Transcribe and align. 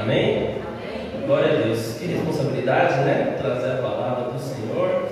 Amém? 0.00 0.54
Amém? 0.54 1.26
Glória 1.26 1.58
a 1.58 1.62
Deus. 1.62 1.96
Que 1.98 2.06
responsabilidade, 2.06 3.00
né? 3.00 3.36
Trazer 3.36 3.72
a 3.72 3.82
palavra 3.82 4.30
do 4.30 4.38
Senhor. 4.38 5.08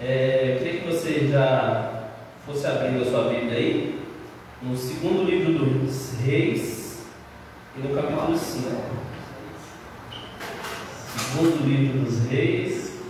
É, 0.00 0.52
eu 0.54 0.58
queria 0.58 0.80
que 0.80 0.86
você 0.86 1.28
já 1.28 2.04
fosse 2.46 2.64
abrindo 2.66 3.02
a 3.02 3.10
sua 3.10 3.28
Bíblia 3.28 3.58
aí, 3.58 4.00
no 4.62 4.76
segundo 4.76 5.24
livro 5.24 5.52
dos 5.52 6.14
Reis 6.24 7.06
e 7.76 7.80
no 7.80 7.94
capítulo 7.94 8.38
5. 8.38 8.68
Segundo 11.16 11.66
livro 11.66 11.98
dos 11.98 12.30
Reis, 12.30 13.00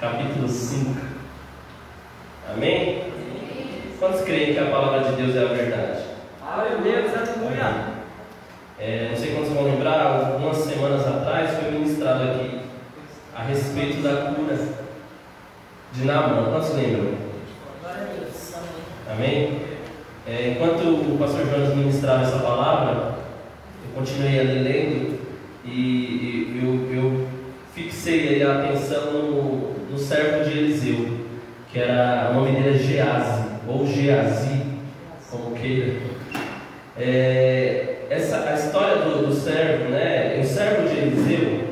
capítulo 0.00 0.48
5. 0.48 0.96
Amém? 2.50 3.02
Quantos 3.98 4.22
creem 4.22 4.54
que 4.54 4.60
a 4.60 4.70
palavra 4.70 5.10
de 5.10 5.22
Deus 5.22 5.36
é 5.36 5.42
a 5.42 5.52
verdade? 5.52 6.02
Aleluia, 6.42 7.00
aleluia. 7.00 7.97
É, 8.80 9.08
não 9.10 9.16
sei 9.16 9.34
quantos 9.34 9.52
vão 9.52 9.64
lembrar, 9.64 10.30
algumas 10.34 10.56
semanas 10.58 11.04
atrás 11.04 11.58
foi 11.58 11.72
ministrado 11.72 12.22
aqui 12.22 12.60
a 13.34 13.42
respeito 13.42 14.02
da 14.02 14.32
cura 14.32 14.56
de 15.92 16.04
Naaman. 16.04 16.52
Quantos 16.52 16.74
lembram? 16.74 17.12
Amém? 19.10 19.62
É, 20.28 20.50
enquanto 20.50 20.82
o 20.82 21.18
pastor 21.18 21.46
Jonas 21.46 21.74
ministrava 21.74 22.22
essa 22.22 22.38
palavra, 22.38 23.14
eu 23.84 23.94
continuei 23.96 24.38
ali 24.38 24.58
lendo 24.60 25.18
e, 25.64 25.70
e 25.70 26.60
eu, 26.62 27.02
eu, 27.02 27.28
fixei 27.74 28.42
a 28.42 28.58
atenção 28.58 29.12
no, 29.12 29.90
no 29.90 29.98
servo 29.98 30.44
de 30.44 30.58
Eliseu, 30.58 31.26
que 31.72 31.78
era 31.78 32.30
o 32.30 32.34
nome 32.34 32.52
dele 32.52 32.76
é 32.76 32.78
Geazi, 32.78 33.44
ou 33.66 33.86
Geazi, 33.86 34.62
como 35.30 35.54
queira. 35.56 35.94
É, 36.96 37.97
essa, 38.10 38.48
a 38.48 38.54
história 38.54 39.02
do, 39.02 39.26
do 39.26 39.34
servo, 39.34 39.90
né? 39.90 40.38
O 40.40 40.46
servo 40.46 40.88
de 40.88 40.96
Eliseu, 40.96 41.68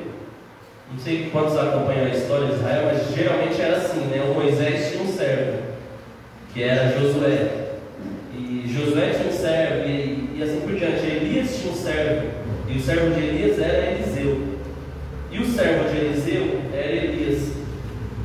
não 0.91 0.99
sei 0.99 1.31
quantos 1.33 1.57
acompanham 1.57 2.07
a 2.07 2.11
história 2.11 2.49
de 2.49 2.55
Israel, 2.55 2.91
mas 2.93 3.15
geralmente 3.15 3.61
era 3.61 3.77
assim, 3.77 4.01
né? 4.07 4.23
O 4.23 4.35
Moisés 4.35 4.91
tinha 4.91 5.03
um 5.03 5.13
servo, 5.13 5.59
que 6.53 6.63
era 6.63 6.99
Josué. 6.99 7.49
E 8.35 8.65
Josué 8.67 9.11
tinha 9.11 9.29
um 9.29 9.33
servo, 9.33 9.89
e, 9.89 10.37
e 10.37 10.43
assim 10.43 10.61
por 10.61 10.75
diante. 10.75 11.07
Elias 11.07 11.57
tinha 11.57 11.73
um 11.73 11.77
servo, 11.77 12.27
e 12.69 12.77
o 12.77 12.81
servo 12.81 13.15
de 13.15 13.21
Elias 13.21 13.59
era 13.59 13.93
Eliseu. 13.93 14.57
E 15.31 15.39
o 15.39 15.53
servo 15.53 15.91
de 15.91 15.99
Eliseu 15.99 16.63
era 16.73 16.93
Elias. 16.93 17.53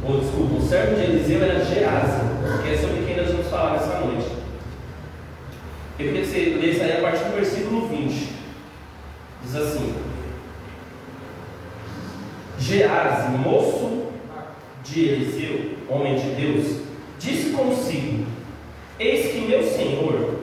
Ou 0.04 0.20
desculpa, 0.20 0.56
o 0.56 0.62
servo 0.62 0.96
de 0.96 1.02
Eliseu 1.02 1.44
era 1.44 1.66
Geasa, 1.66 2.22
que 2.64 2.74
é 2.74 2.78
sobre 2.78 3.06
quem 3.06 3.18
nós 3.18 3.32
vamos 3.32 3.48
falar 3.48 3.74
nessa 3.74 4.00
noite. 4.00 4.28
Eu 6.00 6.08
queria 6.08 6.22
que 6.22 6.28
você 6.28 6.58
lesse 6.60 6.82
aí 6.82 6.98
a 6.98 7.02
partir 7.02 7.26
do 7.26 7.36
versículo 7.36 7.88
20. 7.88 8.30
Diz 9.44 9.56
assim: 9.56 9.94
Gease, 12.58 13.38
moço 13.38 14.08
de 14.84 15.10
Eliseu, 15.10 15.72
homem 15.90 16.16
de 16.16 16.30
Deus, 16.30 16.78
disse 17.20 17.52
consigo: 17.52 18.26
Eis 18.98 19.32
que 19.32 19.42
meu 19.42 19.64
senhor 19.64 20.40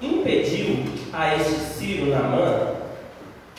impediu 0.00 0.84
a 1.12 1.36
este 1.36 1.54
Ciro 1.54 2.06
Namã 2.10 2.82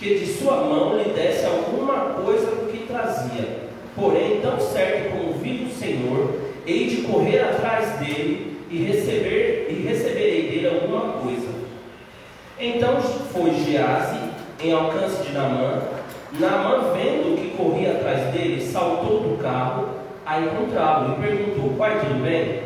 que 0.04 0.20
de 0.20 0.26
sua 0.34 0.58
mão 0.58 0.98
lhe 0.98 1.14
desse 1.14 1.46
alguma 1.46 2.14
coisa 2.16 2.48
do 2.48 2.72
que 2.72 2.86
trazia. 2.86 3.64
Porém, 3.96 4.42
tão 4.42 4.60
certo 4.60 5.12
como 5.12 5.34
vive 5.34 5.66
o 5.66 5.74
Senhor, 5.74 6.40
hei 6.66 6.88
de 6.88 7.02
correr 7.04 7.40
atrás 7.40 8.00
dele 8.00 8.58
e 8.70 8.84
receber 8.84 9.68
e 9.70 9.74
receberei 9.88 10.50
dele 10.50 10.68
alguma 10.68 11.14
coisa. 11.14 11.48
Então 12.60 13.02
foi 13.02 13.52
Gease 13.52 14.20
em 14.64 14.72
alcance 14.72 15.24
de 15.24 15.34
Namã. 15.34 15.82
Namã, 16.40 16.94
vendo 16.94 17.38
que 17.38 17.56
corria 17.56 17.92
atrás 17.92 18.34
dele, 18.34 18.62
saltou 18.62 19.20
do 19.20 19.38
carro 19.42 19.90
a 20.26 20.40
encontrá-lo 20.40 21.14
e 21.14 21.28
perguntou: 21.28 21.76
Pai, 21.78 22.00
tudo 22.00 22.24
bem? 22.24 22.64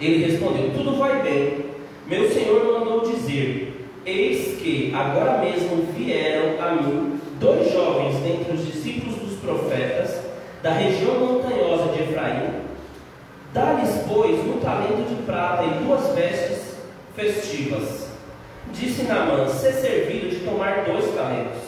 Ele 0.00 0.26
respondeu: 0.26 0.70
Tudo 0.74 0.98
vai 0.98 1.22
bem. 1.22 1.66
Meu 2.06 2.28
senhor 2.30 2.80
mandou 2.80 3.10
dizer: 3.10 3.88
Eis 4.04 4.60
que 4.60 4.92
agora 4.94 5.38
mesmo 5.38 5.86
vieram 5.96 6.60
a 6.60 6.72
mim 6.72 7.20
dois 7.38 7.72
jovens 7.72 8.16
dentre 8.16 8.52
os 8.52 8.66
discípulos 8.66 9.16
dos 9.16 9.38
profetas 9.38 10.19
da 10.62 10.70
região 10.72 11.18
montanhosa 11.18 11.92
de 11.92 12.02
Efraim 12.02 12.60
Dá-lhes, 13.52 14.04
pois, 14.06 14.38
um 14.46 14.60
talento 14.60 15.08
de 15.08 15.22
prata 15.22 15.64
e 15.64 15.84
duas 15.84 16.14
vestes 16.14 16.76
festivas. 17.16 18.08
Disse 18.72 19.02
Naamã, 19.02 19.48
ser 19.48 19.72
servido 19.72 20.28
de 20.28 20.44
tomar 20.44 20.84
dois 20.84 21.12
talentos. 21.12 21.58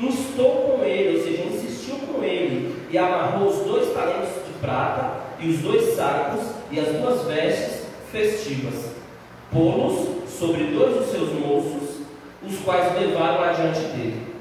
Instou 0.00 0.50
com 0.50 0.84
ele, 0.84 1.16
ou 1.16 1.24
seja, 1.24 1.44
insistiu 1.44 1.94
com 1.98 2.24
ele, 2.24 2.74
e 2.90 2.98
amarrou 2.98 3.50
os 3.50 3.58
dois 3.64 3.92
talentos 3.94 4.30
de 4.46 4.52
prata, 4.60 5.10
e 5.38 5.48
os 5.48 5.58
dois 5.58 5.94
sacos, 5.94 6.44
e 6.72 6.80
as 6.80 6.88
duas 6.88 7.22
vestes 7.28 7.86
festivas. 8.10 8.92
Pô-los 9.52 10.28
sobre 10.28 10.64
dois 10.64 10.96
dos 10.96 11.10
seus 11.10 11.32
moços, 11.34 12.00
os 12.44 12.58
quais 12.64 13.00
levaram 13.00 13.44
adiante 13.44 13.80
dele. 13.80 14.37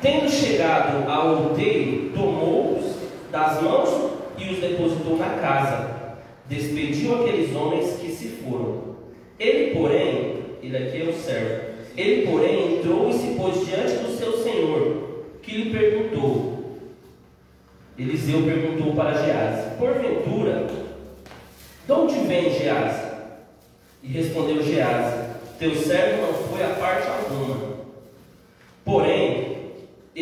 Tendo 0.00 0.30
chegado 0.30 1.08
ao 1.10 1.44
outeiro, 1.44 2.10
tomou-os 2.14 2.96
das 3.30 3.62
mãos 3.62 4.10
e 4.38 4.50
os 4.50 4.60
depositou 4.60 5.16
na 5.16 5.30
casa. 5.30 5.96
Despediu 6.48 7.22
aqueles 7.22 7.54
homens 7.54 7.98
que 7.98 8.10
se 8.10 8.28
foram. 8.28 8.96
Ele, 9.38 9.74
porém, 9.74 10.36
ele 10.62 10.76
aqui 10.76 11.02
é 11.02 11.10
o 11.10 11.12
servo, 11.12 11.76
ele, 11.96 12.26
porém, 12.26 12.76
entrou 12.76 13.08
e 13.08 13.14
se 13.14 13.34
pôs 13.34 13.66
diante 13.66 13.96
do 13.96 14.16
seu 14.16 14.32
senhor, 14.42 15.24
que 15.42 15.56
lhe 15.56 15.70
perguntou. 15.70 16.78
Eliseu 17.98 18.42
perguntou 18.42 18.94
para 18.94 19.22
Gease: 19.22 19.76
Porventura, 19.78 20.66
de 21.86 21.92
onde 21.92 22.18
vem 22.26 22.52
Gease? 22.52 23.06
E 24.02 24.08
respondeu 24.08 24.62
Gease: 24.62 25.16
Teu 25.58 25.74
servo 25.74 26.22
não 26.22 26.34
foi 26.34 26.62
a 26.62 26.74
parte 26.74 27.08
alguma. 27.08 27.76
Porém, 28.84 29.45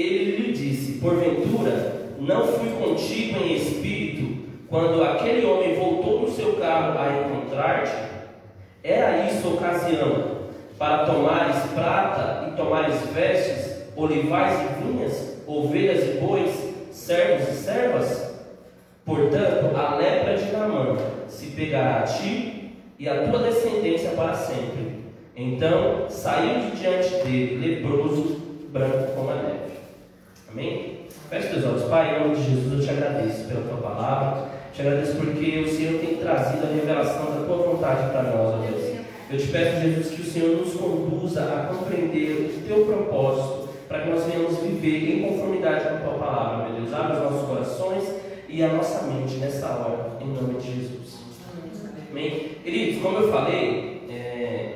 ele 0.00 0.37
lhe 0.37 0.53
disse: 0.53 0.99
Porventura, 0.99 2.10
não 2.19 2.47
fui 2.49 2.71
contigo 2.71 3.38
em 3.44 3.55
espírito 3.55 4.44
quando 4.69 5.03
aquele 5.05 5.47
homem 5.47 5.77
voltou 5.77 6.22
no 6.22 6.31
seu 6.34 6.55
carro 6.55 6.99
a 6.99 7.21
encontrar-te? 7.21 7.94
Era 8.82 9.31
isso 9.31 9.55
ocasião 9.55 10.34
para 10.77 11.06
tomares 11.06 11.62
prata 11.72 12.49
e 12.49 12.56
tomares 12.56 13.00
vestes, 13.15 13.84
olivais 13.94 14.59
e 14.60 14.82
vinhas, 14.82 15.37
ovelhas 15.47 16.03
e 16.03 16.19
bois, 16.19 16.50
servos 16.91 17.49
e 17.49 17.53
servas? 17.53 18.34
Portanto, 19.05 19.76
a 19.76 19.94
lepra 19.97 20.37
de 20.37 20.50
Naamã 20.50 20.97
se 21.28 21.47
pegará 21.49 22.00
a 22.00 22.03
ti 22.03 22.72
e 22.99 23.09
a 23.09 23.28
tua 23.28 23.41
descendência 23.41 24.11
para 24.11 24.34
sempre. 24.34 25.05
Então 25.37 26.06
saiu 26.09 26.71
de 26.71 26.76
diante 26.78 27.11
dele, 27.25 27.76
leproso, 27.76 28.41
branco 28.71 29.12
como 29.15 29.31
a 29.31 29.34
neve. 29.34 29.75
Amém? 30.54 31.09
Feche 31.28 31.48
teus 31.48 31.65
olhos, 31.65 31.82
Pai, 31.91 32.15
em 32.15 32.20
nome 32.20 32.37
de 32.37 32.44
Jesus, 32.44 32.72
eu 32.72 32.81
te 32.81 32.91
agradeço 32.91 33.48
pela 33.48 33.62
tua 33.62 33.91
palavra, 33.91 34.50
te 34.72 34.82
agradeço 34.82 35.16
porque 35.16 35.59
o 35.59 35.69
Senhor 35.69 36.00
tem 36.00 36.16
trazido 36.19 36.65
a 36.65 36.72
revelação 36.72 37.26
da 37.26 37.44
tua 37.44 37.56
vontade 37.56 38.12
para 38.12 38.22
nós, 38.22 38.54
ó 38.54 38.59
Deus. 38.59 38.94
Eu 39.28 39.37
te 39.37 39.48
peço, 39.48 39.81
Jesus, 39.81 40.14
que 40.14 40.22
o 40.22 40.25
Senhor 40.25 40.56
nos 40.59 40.75
conduza 40.75 41.43
a 41.43 41.75
compreender 41.75 42.54
o 42.56 42.69
teu 42.69 42.87
propósito, 42.87 43.69
para 43.88 44.03
que 44.03 44.10
nós 44.10 44.25
venhamos 44.26 44.60
viver 44.60 45.10
em 45.10 45.28
conformidade 45.28 45.88
com 45.88 45.94
a 45.97 45.98
tua 45.98 46.19
palavra, 46.25 46.69
meu 46.69 46.82
Deus. 46.82 46.94
Abre 46.94 47.16
os 47.16 47.22
nossos 47.25 47.48
corações 47.48 48.04
e 48.48 48.62
a 48.62 48.69
nossa 48.69 49.03
mente 49.09 49.34
nessa 49.38 49.66
hora, 49.66 50.19
em 50.20 50.28
nome 50.28 50.60
de 50.60 50.66
Jesus. 50.66 51.19
Amém? 52.12 52.59
Queridos, 52.62 53.03
como 53.03 53.19
eu 53.19 53.32
falei, 53.32 54.06
é, 54.09 54.75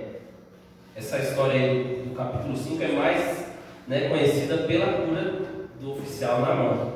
essa 0.97 1.19
história 1.19 1.55
aí 1.55 2.03
do 2.05 2.17
capítulo 2.17 2.57
5 2.57 2.83
é 2.83 2.89
mais 2.89 3.47
né, 3.87 4.09
conhecida 4.09 4.59
pela 4.59 4.87
cura 4.87 5.48
do 5.81 5.93
oficial 5.93 6.41
na 6.41 6.55
mão. 6.55 6.93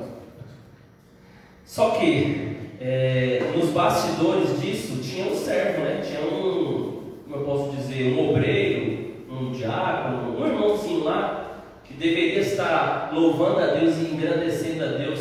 Só 1.64 1.90
que 1.90 2.56
é, 2.80 3.52
nos 3.56 3.70
bastidores 3.70 4.60
disso 4.60 5.00
tinha 5.02 5.26
um 5.26 5.36
servo, 5.36 5.82
né? 5.82 6.02
Tinha 6.04 6.20
um, 6.20 7.02
como 7.24 7.36
eu 7.36 7.44
posso 7.44 7.76
dizer, 7.76 8.12
um 8.12 8.30
obreiro, 8.30 9.14
um 9.30 9.52
diácono, 9.52 10.38
um 10.38 10.46
irmãozinho 10.46 11.04
lá 11.04 11.62
que 11.84 11.94
deveria 11.94 12.40
estar 12.40 13.10
louvando 13.12 13.60
a 13.60 13.66
Deus 13.66 13.96
e 13.96 14.12
engrandecendo 14.12 14.84
a 14.84 14.88
Deus 14.88 15.20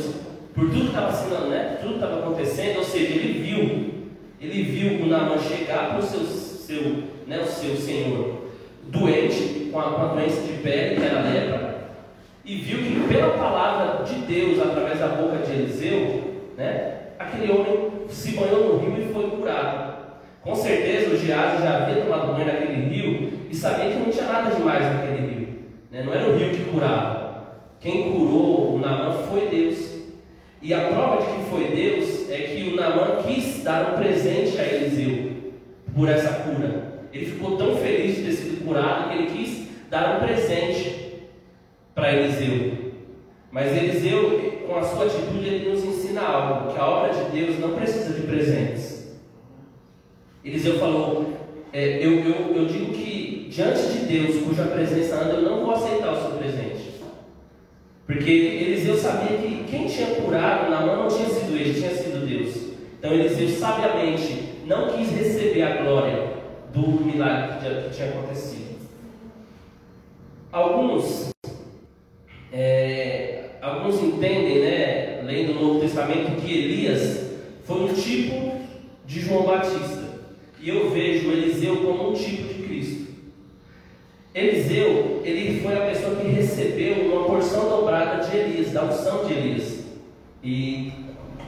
por 0.53 0.69
tudo 0.69 0.81
que 0.81 0.87
estava 0.87 1.13
sendo, 1.13 1.49
né? 1.49 1.77
Tudo 1.81 1.95
estava 1.95 2.19
acontecendo, 2.19 2.79
ou 2.79 2.83
seja, 2.83 3.13
ele 3.13 3.41
viu, 3.41 3.93
ele 4.41 4.63
viu 4.63 5.03
o 5.03 5.07
Naaman 5.07 5.39
chegar 5.39 5.89
para 5.89 5.99
o 5.99 6.03
seu, 6.03 6.19
seu, 6.21 7.03
né, 7.27 7.39
o 7.41 7.45
seu 7.45 7.75
senhor 7.77 8.41
doente, 8.87 9.69
com 9.71 9.79
a, 9.79 9.83
com 9.83 10.01
a 10.01 10.07
doença 10.07 10.41
de 10.41 10.53
pele, 10.61 10.95
que 10.95 11.05
era 11.05 11.21
lepra, 11.21 11.70
e 12.43 12.55
viu 12.55 12.79
que 12.79 13.13
pela 13.13 13.37
palavra 13.37 14.03
de 14.03 14.15
Deus, 14.21 14.59
através 14.59 14.99
da 14.99 15.09
boca 15.09 15.37
de 15.37 15.51
Eliseu, 15.51 16.23
né, 16.57 16.97
aquele 17.19 17.51
homem 17.51 17.91
se 18.09 18.31
banhou 18.31 18.73
no 18.73 18.79
rio 18.79 19.09
e 19.09 19.13
foi 19.13 19.29
curado. 19.29 19.91
Com 20.41 20.55
certeza 20.55 21.13
o 21.13 21.17
Geazi 21.17 21.63
já 21.63 21.77
havia 21.77 22.03
tomado 22.03 22.33
banho 22.33 22.47
naquele 22.47 22.89
rio 22.89 23.33
e 23.49 23.55
sabia 23.55 23.91
que 23.91 23.99
não 23.99 24.09
tinha 24.09 24.25
nada 24.25 24.55
demais 24.55 24.83
naquele 24.83 25.27
rio. 25.27 25.47
Né? 25.91 26.03
Não 26.03 26.13
era 26.13 26.29
o 26.29 26.35
rio 26.35 26.49
que 26.49 26.71
curava. 26.71 27.21
Quem 27.79 28.11
curou 28.11 28.75
o 28.75 28.79
Naamã 28.79 29.13
foi 29.29 29.47
Deus. 29.49 29.91
E 30.61 30.73
a 30.73 30.87
prova 30.87 31.21
de 31.21 31.37
que 31.37 31.49
foi 31.49 31.63
Deus 31.75 32.29
é 32.29 32.37
que 32.37 32.69
o 32.69 32.75
Naamã 32.75 33.21
quis 33.23 33.63
dar 33.63 33.93
um 33.93 33.97
presente 33.97 34.59
a 34.59 34.65
Eliseu 34.65 35.31
por 35.95 36.09
essa 36.09 36.33
cura. 36.43 36.91
Ele 37.13 37.25
ficou 37.25 37.57
tão 37.57 37.75
feliz 37.75 38.15
de 38.15 38.23
ter 38.23 38.31
sido 38.31 38.65
curado 38.65 39.09
que 39.09 39.17
ele 39.17 39.27
quis 39.27 39.67
dar 39.89 40.17
um 40.17 40.25
presente 40.25 41.10
para 41.93 42.13
Eliseu. 42.13 42.91
Mas 43.51 43.75
Eliseu, 43.75 44.63
com 44.67 44.77
a 44.77 44.83
sua 44.83 45.05
atitude, 45.05 45.45
ele 45.45 45.69
nos 45.69 45.83
ensina 45.83 46.21
algo: 46.21 46.71
que 46.71 46.79
a 46.79 46.87
obra 46.87 47.13
de 47.13 47.31
Deus 47.31 47.59
não 47.59 47.75
precisa 47.75 48.13
de 48.13 48.27
presentes. 48.27 49.17
Eliseu 50.43 50.79
falou: 50.79 51.33
é, 51.73 52.05
eu, 52.05 52.19
eu, 52.19 52.55
eu 52.55 52.65
digo 52.65 52.91
que 52.93 53.47
diante 53.49 53.81
de 53.89 54.05
Deus, 54.05 54.43
cuja 54.43 54.63
presença 54.63 55.15
anda, 55.15 55.33
eu 55.33 55.41
não 55.41 55.65
vou 55.65 55.75
aceitar 55.75 56.13
o 56.13 56.21
seu 56.21 56.31
presente. 56.37 57.01
Porque 58.05 58.29
Eliseu 58.29 58.97
sabia 58.97 59.37
que 59.37 59.65
quem 59.69 59.87
tinha 59.87 60.15
curado 60.15 60.69
na 60.69 60.81
mão 60.81 61.03
não 61.03 61.07
tinha 61.07 61.29
sido 61.29 61.55
ele, 61.55 61.73
tinha 61.73 61.91
sido 61.91 62.25
Deus. 62.25 62.71
Então 62.97 63.13
Eliseu 63.13 63.49
sabiamente 63.49 64.51
não 64.65 64.89
quis 64.89 65.09
receber 65.11 65.63
a 65.63 65.81
glória 65.81 66.33
do 66.73 66.81
milagre 67.05 67.83
que 67.83 67.95
tinha 67.95 68.09
acontecido. 68.09 68.61
Alguns, 70.51 71.29
é, 72.51 73.51
alguns 73.61 74.01
entendem, 74.01 74.59
né, 74.59 75.21
lendo 75.25 75.51
o 75.51 75.61
Novo 75.61 75.79
Testamento, 75.79 76.41
que 76.41 76.51
Elias 76.51 77.31
foi 77.63 77.83
um 77.83 77.93
tipo 77.93 78.51
de 79.05 79.21
João 79.21 79.43
Batista. 79.43 80.01
E 80.59 80.69
eu 80.69 80.89
vejo 80.91 81.31
Eliseu 81.31 81.77
como 81.77 82.11
um 82.11 82.13
tipo 82.13 82.53
de 82.53 82.63
Cristo. 82.63 83.07
Eliseu, 84.33 85.21
ele 85.25 85.59
foi 85.61 85.75
a 85.75 85.87
pessoa 85.87 86.15
que 86.15 86.27
recebeu 86.27 87.11
uma 87.11 87.25
porção 87.25 87.69
dobrada 87.69 88.23
de 88.23 88.37
Elias, 88.37 88.71
da 88.71 88.85
unção 88.85 89.25
de 89.25 89.33
Elias. 89.33 89.79
E 90.43 90.91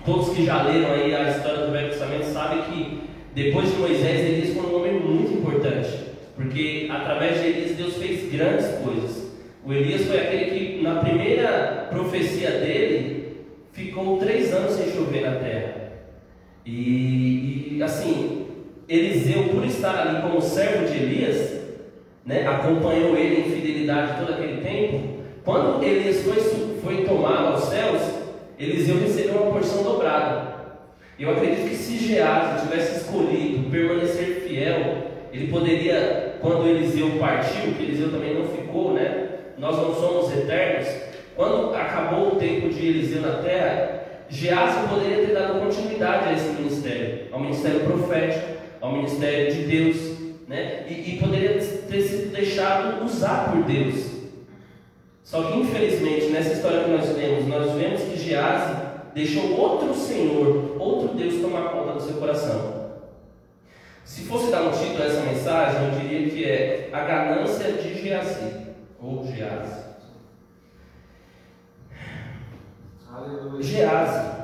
todos 0.06 0.36
que 0.36 0.46
já 0.46 0.64
leram 0.64 0.92
aí 0.92 1.16
a 1.16 1.30
história 1.30 1.66
do 1.66 1.72
Velho 1.72 1.90
Testamento 1.90 2.26
sabem 2.26 2.64
que 2.64 3.02
depois 3.34 3.72
de 3.72 3.78
Moisés, 3.78 4.20
Elias 4.20 4.56
foi 4.56 4.66
um 4.66 4.76
homem 4.76 4.94
muito 4.94 5.34
importante. 5.34 5.90
Porque 6.36 6.88
através 6.90 7.40
de 7.40 7.48
Elias, 7.48 7.78
Deus 7.78 7.96
fez 7.96 8.32
grandes 8.32 8.68
coisas. 8.84 9.23
O 9.66 9.72
Elias 9.72 10.06
foi 10.06 10.20
aquele 10.20 10.46
que, 10.52 10.82
na 10.82 10.96
primeira 10.96 11.88
profecia 11.90 12.52
dele, 12.52 13.38
ficou 13.72 14.18
três 14.18 14.54
anos 14.54 14.74
sem 14.74 14.92
chover 14.92 15.22
na 15.22 15.36
terra. 15.36 15.74
E, 16.66 17.78
e 17.78 17.84
assim, 17.84 18.48
Eliseu, 18.90 19.46
por 19.50 19.66
estar 19.66 20.08
ali 20.08 20.22
como 20.22 20.42
servo 20.42 20.88
de 20.88 21.02
Elias, 21.02 21.62
né, 22.26 22.46
acompanhou 22.46 23.18
ele 23.18 23.42
em 23.42 23.52
fidelidade 23.52 24.20
todo 24.20 24.34
aquele 24.34 24.62
tempo. 24.62 25.20
Quando 25.46 25.84
Elias 25.84 26.22
foi, 26.24 26.42
foi 26.82 27.06
tomado 27.06 27.54
aos 27.54 27.64
céus, 27.66 28.02
Eliseu 28.60 29.00
recebeu 29.00 29.42
uma 29.42 29.52
porção 29.54 29.84
dobrada. 29.84 30.54
Eu 31.18 31.32
acredito 31.32 31.70
que 31.70 31.76
se 31.76 31.98
Geazi 32.00 32.66
tivesse 32.66 32.98
escolhido 32.98 33.70
permanecer 33.70 34.44
fiel, 34.48 35.14
ele 35.32 35.48
poderia, 35.48 36.36
quando 36.42 36.68
Eliseu 36.68 37.12
partiu, 37.20 37.74
que 37.74 37.84
Eliseu 37.84 38.12
também 38.12 38.36
não 38.36 38.46
ficou, 38.46 38.94
né? 38.94 39.30
Nós 39.58 39.78
não 39.78 39.94
somos 39.94 40.32
eternos. 40.32 40.88
Quando 41.36 41.74
acabou 41.76 42.34
o 42.34 42.36
tempo 42.36 42.70
de 42.70 42.86
Eliseu 42.86 43.22
na 43.22 43.38
terra, 43.38 44.04
Geazi 44.30 44.88
poderia 44.88 45.26
ter 45.26 45.34
dado 45.34 45.60
continuidade 45.60 46.30
a 46.30 46.34
esse 46.34 46.50
ministério, 46.50 47.28
ao 47.32 47.40
ministério 47.40 47.82
profético, 47.82 48.54
ao 48.82 48.92
ministério 48.92 49.54
de 49.54 49.64
Deus, 49.64 49.98
né? 50.48 50.86
E, 50.88 51.16
e 51.16 51.20
poderia 51.20 51.54
ter 51.54 52.02
sido 52.02 52.32
deixado 52.32 53.04
usar 53.06 53.52
por 53.52 53.64
Deus. 53.64 54.12
Só 55.24 55.44
que 55.44 55.60
infelizmente 55.60 56.28
nessa 56.28 56.54
história 56.54 56.84
que 56.84 56.92
nós 56.92 57.16
temos, 57.16 57.48
nós 57.48 57.72
vemos 57.72 58.02
que 58.02 58.20
Geazi 58.20 58.76
deixou 59.14 59.58
outro 59.58 59.94
Senhor, 59.94 60.76
outro 60.80 61.16
Deus 61.16 61.42
tomar 61.42 61.70
conta 61.70 61.94
do 61.94 62.02
seu 62.02 62.16
coração. 62.16 62.84
Se 64.04 64.26
fosse 64.26 64.52
dar 64.52 64.64
um 64.64 64.72
título 64.72 65.02
a 65.02 65.06
essa 65.06 65.22
mensagem, 65.22 65.86
eu 65.86 66.00
diria 66.00 66.30
que 66.30 66.46
é 66.46 66.90
a 66.92 67.00
ganância 67.02 67.72
de 67.72 68.02
Geazi, 68.02 68.63
ou 69.04 69.26
Geazi. 69.26 69.84
Geazi, 73.62 74.44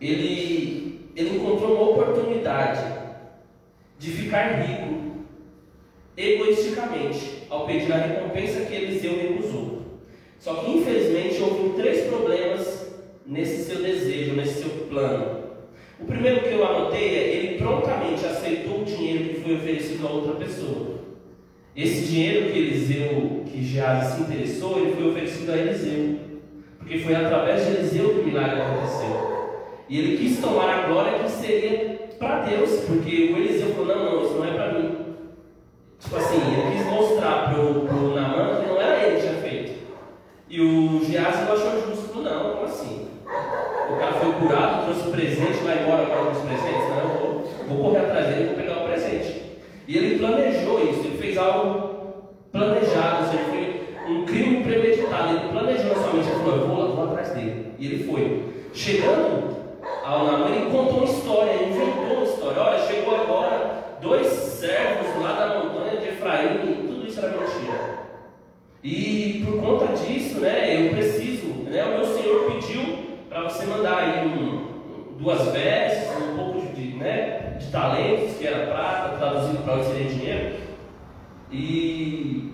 ele, 0.00 1.10
ele 1.14 1.36
encontrou 1.36 1.74
uma 1.76 1.90
oportunidade 1.90 2.82
de 3.98 4.10
ficar 4.10 4.60
rico 4.60 5.24
egoisticamente 6.16 7.44
ao 7.48 7.66
pedir 7.66 7.92
a 7.92 7.96
recompensa 7.96 8.64
que 8.64 8.74
Eliseu 8.74 9.18
recusou. 9.20 9.82
Só 10.38 10.56
que 10.56 10.72
infelizmente 10.72 11.40
houve 11.40 11.80
três 11.80 12.06
problemas 12.08 12.92
nesse 13.24 13.64
seu 13.64 13.82
desejo, 13.82 14.34
nesse 14.34 14.62
seu 14.62 14.86
plano. 14.88 15.44
O 15.98 16.04
primeiro 16.04 16.40
que 16.40 16.52
eu 16.52 16.66
anotei 16.66 17.16
é 17.16 17.34
ele 17.36 17.58
prontamente 17.58 18.26
aceitou 18.26 18.82
o 18.82 18.84
dinheiro 18.84 19.32
que 19.32 19.40
foi 19.40 19.54
oferecido 19.54 20.06
a 20.06 20.10
outra 20.10 20.34
pessoa. 20.34 21.03
Esse 21.76 22.06
dinheiro 22.06 22.52
que 22.52 22.58
Eliseu, 22.58 23.42
que 23.46 23.64
Geazi 23.64 24.14
se 24.14 24.22
interessou, 24.22 24.78
ele 24.78 24.94
foi 24.94 25.08
oferecido 25.08 25.50
a 25.50 25.56
Eliseu. 25.56 26.18
Porque 26.78 26.98
foi 26.98 27.14
através 27.16 27.66
de 27.66 27.72
Eliseu 27.72 28.10
que 28.10 28.20
o 28.20 28.24
milagre 28.24 28.60
aconteceu. 28.60 29.34
E 29.88 29.98
ele 29.98 30.16
quis 30.16 30.38
tomar 30.38 30.68
a 30.70 30.86
glória 30.86 31.18
que 31.18 31.30
seria 31.30 32.08
para 32.18 32.42
Deus, 32.42 32.84
porque 32.86 33.32
o 33.32 33.36
Eliseu 33.38 33.74
falou: 33.74 33.86
não, 33.86 34.04
não, 34.04 34.24
isso 34.24 34.34
não 34.34 34.44
é 34.44 34.52
para 34.52 34.72
mim. 34.72 34.96
Tipo 35.98 36.16
assim, 36.16 36.36
ele 36.36 36.76
quis 36.76 36.86
mostrar 36.86 37.50
para 37.50 37.60
o 37.60 38.14
Naaman 38.14 38.60
que 38.60 38.68
não 38.68 38.80
era 38.80 39.06
ele 39.06 39.16
que 39.16 39.26
tinha 39.26 39.40
feito. 39.40 39.72
E 40.48 40.60
o 40.60 41.04
Geazi 41.04 41.44
não 41.44 41.52
achou 41.54 41.88
justo, 41.88 42.20
não, 42.20 42.50
como 42.52 42.66
assim? 42.66 43.08
O 43.90 43.96
cara 43.96 44.12
foi 44.12 44.32
curado, 44.34 44.84
trouxe 44.84 45.08
o 45.08 45.10
presente, 45.10 45.64
vai 45.64 45.82
embora 45.82 46.06
com 46.06 46.30
os 46.30 46.38
presentes? 46.38 46.88
Não, 46.88 46.98
eu 46.98 47.08
vou, 47.08 47.50
vou 47.68 47.84
correr 47.84 48.06
atrás 48.06 48.26
dele 48.28 48.46
vou 48.46 48.54
pegar 48.54 48.78
o 48.78 48.88
presente. 48.88 49.42
E 49.88 49.96
ele 49.96 50.18
planejou 50.18 50.88
isso, 50.88 51.13
fez 51.34 51.38
algo 51.38 51.94
planejado, 52.52 53.24
ou 53.24 53.30
seja, 53.30 53.44
foi 53.50 53.94
um 54.08 54.24
crime 54.24 54.62
premeditado. 54.62 55.36
Ele 55.36 55.48
planejou 55.50 55.88
na 55.88 55.94
sua 55.94 56.12
mente, 56.12 56.28
ele 56.28 56.38
falou, 56.38 56.56
eu 56.56 56.68
vou, 56.68 56.94
vou 56.94 57.04
atrás 57.04 57.30
dele. 57.30 57.72
E 57.78 57.86
ele 57.86 58.04
foi. 58.04 58.54
Chegando 58.72 59.56
ao 60.04 60.26
Namor, 60.26 60.50
ele 60.50 60.70
contou 60.70 60.98
uma 60.98 61.04
história, 61.04 61.50
ele 61.50 61.74
inventou 61.74 62.16
uma 62.16 62.24
história. 62.24 62.62
Olha, 62.62 62.86
chegou 62.86 63.14
agora 63.14 63.98
dois 64.00 64.26
servos 64.26 65.22
lá 65.22 65.32
da 65.32 65.58
montanha 65.58 66.00
de 66.00 66.08
Efraim, 66.08 66.86
tudo 66.86 67.06
isso 67.06 67.18
era 67.18 67.28
mentira. 67.28 68.04
E 68.82 69.44
por 69.44 69.60
conta 69.60 69.86
disso, 69.94 70.40
né, 70.40 70.86
eu 70.86 70.90
preciso, 70.90 71.46
né, 71.64 71.84
o 71.84 71.98
meu 71.98 72.04
Senhor 72.04 72.52
pediu 72.52 72.98
para 73.28 73.44
você 73.44 73.64
mandar 73.64 73.98
aí 73.98 74.26
um, 74.26 75.16
duas 75.18 75.48
vestes, 75.48 76.10
um 76.16 76.36
pouco 76.36 76.74
de, 76.74 76.94
né, 76.96 77.56
de 77.58 77.66
talentos, 77.68 78.36
que 78.36 78.46
era 78.46 78.66
prata, 78.66 79.16
traduzido 79.16 79.62
para 79.62 79.74
onde 79.74 79.86
seria 79.86 80.08
dinheiro. 80.08 80.63
E 81.50 82.52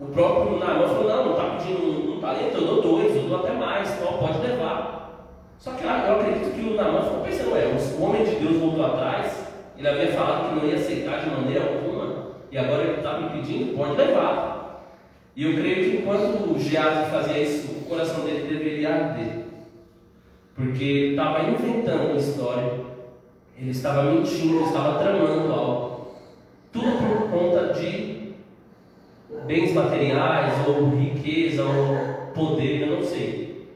o 0.00 0.06
próprio 0.06 0.58
Naamã 0.58 0.88
falou, 0.88 1.08
não, 1.08 1.24
não 1.24 1.32
está 1.32 1.56
pedindo 1.56 1.82
um, 1.82 2.16
um, 2.16 2.20
talento, 2.20 2.56
eu 2.56 2.66
dou 2.66 2.82
dois, 2.82 3.16
eu 3.16 3.22
dou 3.22 3.38
até 3.38 3.52
mais, 3.52 3.94
então 3.94 4.18
pode 4.18 4.46
levar. 4.46 5.36
Só 5.58 5.72
que 5.72 5.84
eu 5.84 5.90
acredito 5.90 6.54
que 6.54 6.68
o 6.68 6.74
Naamã 6.74 7.02
ficou 7.02 7.20
pensando, 7.20 7.56
é, 7.56 7.66
o 7.98 8.02
homem 8.02 8.24
de 8.24 8.36
Deus 8.36 8.56
voltou 8.56 8.84
atrás, 8.84 9.46
ele 9.78 9.88
havia 9.88 10.12
falado 10.12 10.48
que 10.48 10.54
não 10.56 10.70
ia 10.70 10.76
aceitar 10.76 11.20
de 11.20 11.30
maneira 11.30 11.64
alguma, 11.64 12.26
e 12.50 12.58
agora 12.58 12.82
ele 12.82 12.96
está 12.96 13.18
me 13.18 13.30
pedindo, 13.30 13.76
pode 13.76 13.96
levar. 13.96 14.56
E 15.34 15.44
eu 15.44 15.54
creio 15.54 15.90
que 15.90 15.96
enquanto 15.98 16.50
o 16.50 16.58
Geazi 16.58 17.10
fazia 17.10 17.38
isso, 17.38 17.70
o 17.72 17.84
coração 17.84 18.24
dele 18.24 18.48
deveria 18.48 18.94
arder. 18.94 19.44
Porque 20.54 20.82
ele 20.82 21.10
estava 21.10 21.50
inventando 21.50 22.10
uma 22.10 22.16
história, 22.16 22.72
ele 23.58 23.70
estava 23.70 24.04
mentindo, 24.04 24.56
ele 24.56 24.64
estava 24.64 24.98
tramando 24.98 25.52
algo. 25.52 25.85
Tudo 26.76 26.98
por 26.98 27.30
conta 27.30 27.72
de 27.72 28.34
bens 29.46 29.72
materiais, 29.72 30.52
ou 30.68 30.90
riqueza, 30.90 31.64
ou 31.64 32.32
poder, 32.34 32.82
eu 32.82 32.96
não 32.96 33.02
sei. 33.02 33.66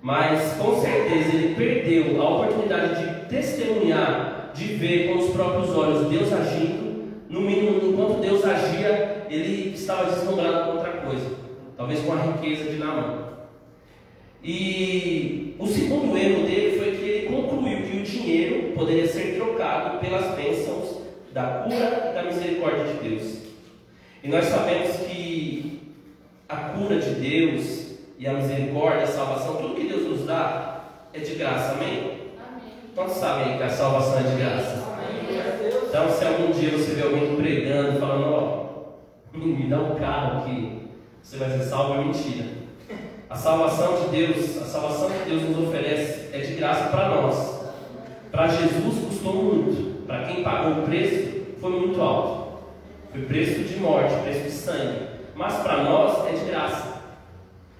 Mas 0.00 0.54
com 0.54 0.80
certeza 0.80 1.36
ele 1.36 1.54
perdeu 1.54 2.22
a 2.22 2.36
oportunidade 2.36 3.04
de 3.04 3.28
testemunhar, 3.28 4.52
de 4.54 4.64
ver 4.74 5.08
com 5.08 5.18
os 5.18 5.30
próprios 5.32 5.76
olhos 5.76 6.08
Deus 6.08 6.32
agindo. 6.32 7.26
No 7.28 7.42
mínimo, 7.42 7.92
enquanto 7.92 8.22
Deus 8.22 8.42
agia, 8.42 9.26
ele 9.28 9.74
estava 9.74 10.10
deslumbrado 10.10 10.64
com 10.64 10.78
outra 10.78 10.92
coisa, 10.92 11.26
talvez 11.76 12.00
com 12.00 12.12
a 12.14 12.22
riqueza 12.22 12.70
de 12.70 12.78
Naamã. 12.78 13.18
E 14.42 15.56
o 15.58 15.66
segundo 15.66 16.16
erro 16.16 16.46
dele 16.46 16.78
foi 16.78 16.92
que 16.92 17.04
ele 17.04 17.26
concluiu 17.26 17.82
que 17.82 17.98
o 17.98 18.02
dinheiro 18.02 18.72
poderia 18.72 19.06
ser 19.06 19.34
trocado 19.34 19.98
pelas 19.98 20.34
bênçãos 20.34 20.95
da 21.36 21.64
cura 21.64 22.08
e 22.10 22.14
da 22.14 22.22
misericórdia 22.22 22.84
de 22.84 23.08
Deus. 23.10 23.38
E 24.24 24.28
nós 24.28 24.46
sabemos 24.46 24.96
que 24.96 25.92
a 26.48 26.56
cura 26.56 26.98
de 26.98 27.10
Deus 27.10 27.98
e 28.18 28.26
a 28.26 28.32
misericórdia, 28.32 29.02
a 29.02 29.06
salvação, 29.06 29.56
tudo 29.56 29.74
que 29.74 29.86
Deus 29.86 30.08
nos 30.08 30.26
dá 30.26 30.80
é 31.12 31.18
de 31.18 31.34
graça, 31.34 31.72
amém? 31.72 31.98
amém. 32.38 32.72
Todos 32.94 33.12
sabem 33.12 33.58
que 33.58 33.62
a 33.62 33.68
salvação 33.68 34.18
é 34.18 34.22
de 34.22 34.36
graça. 34.36 34.82
Amém. 34.94 35.42
Então, 35.86 36.10
se 36.10 36.24
algum 36.24 36.52
dia 36.52 36.70
você 36.70 36.94
vê 36.94 37.02
alguém 37.02 37.36
pregando, 37.36 38.00
falando, 38.00 38.32
ó, 38.32 39.36
me 39.36 39.44
me 39.44 39.68
dá 39.68 39.78
um 39.78 39.94
carro 39.96 40.46
que 40.46 40.88
você 41.22 41.36
vai 41.36 41.50
ser 41.50 41.64
salvo 41.64 42.00
é 42.00 42.04
mentira. 42.04 42.46
A 43.28 43.36
salvação 43.36 44.00
de 44.00 44.08
Deus, 44.08 44.56
a 44.62 44.64
salvação 44.64 45.10
que 45.10 45.28
Deus 45.28 45.42
nos 45.42 45.68
oferece 45.68 46.34
é 46.34 46.38
de 46.38 46.54
graça 46.54 46.88
para 46.88 47.10
nós. 47.10 47.60
Para 48.32 48.48
Jesus 48.48 49.04
custou 49.06 49.34
muito. 49.34 49.96
Para 50.06 50.24
quem 50.24 50.44
pagou 50.44 50.82
o 50.82 50.86
preço, 50.86 51.25
foi 51.60 51.70
muito 51.70 52.00
alto. 52.00 52.46
Foi 53.12 53.22
preço 53.22 53.60
de 53.60 53.76
morte, 53.78 54.14
preço 54.22 54.44
de 54.44 54.50
sangue. 54.50 55.06
Mas 55.34 55.54
para 55.62 55.82
nós 55.82 56.26
é 56.28 56.32
de 56.32 56.44
graça. 56.50 56.96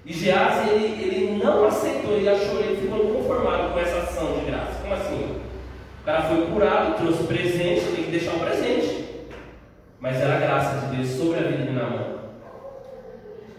E 0.05 0.13
Geazi, 0.13 0.69
ele, 0.69 1.03
ele 1.03 1.43
não 1.43 1.65
aceitou, 1.65 2.13
ele 2.13 2.29
achou, 2.29 2.59
ele 2.59 2.81
ficou 2.81 2.99
conformado 3.13 3.73
com 3.73 3.79
essa 3.79 3.97
ação 3.97 4.39
de 4.39 4.45
graça. 4.45 4.79
Como 4.81 4.93
assim? 4.93 5.41
O 6.01 6.05
cara 6.05 6.21
foi 6.23 6.45
curado, 6.47 6.95
trouxe 6.97 7.23
presente, 7.23 7.93
tem 7.93 8.05
que 8.05 8.11
deixar 8.11 8.35
um 8.35 8.39
presente. 8.39 9.05
Mas 9.99 10.17
era 10.17 10.35
a 10.35 10.39
graça 10.39 10.87
de 10.87 10.95
Deus 10.95 11.09
sobre 11.09 11.39
a 11.39 11.43
vida 11.43 11.63
de 11.63 11.71
Naamã. 11.71 12.17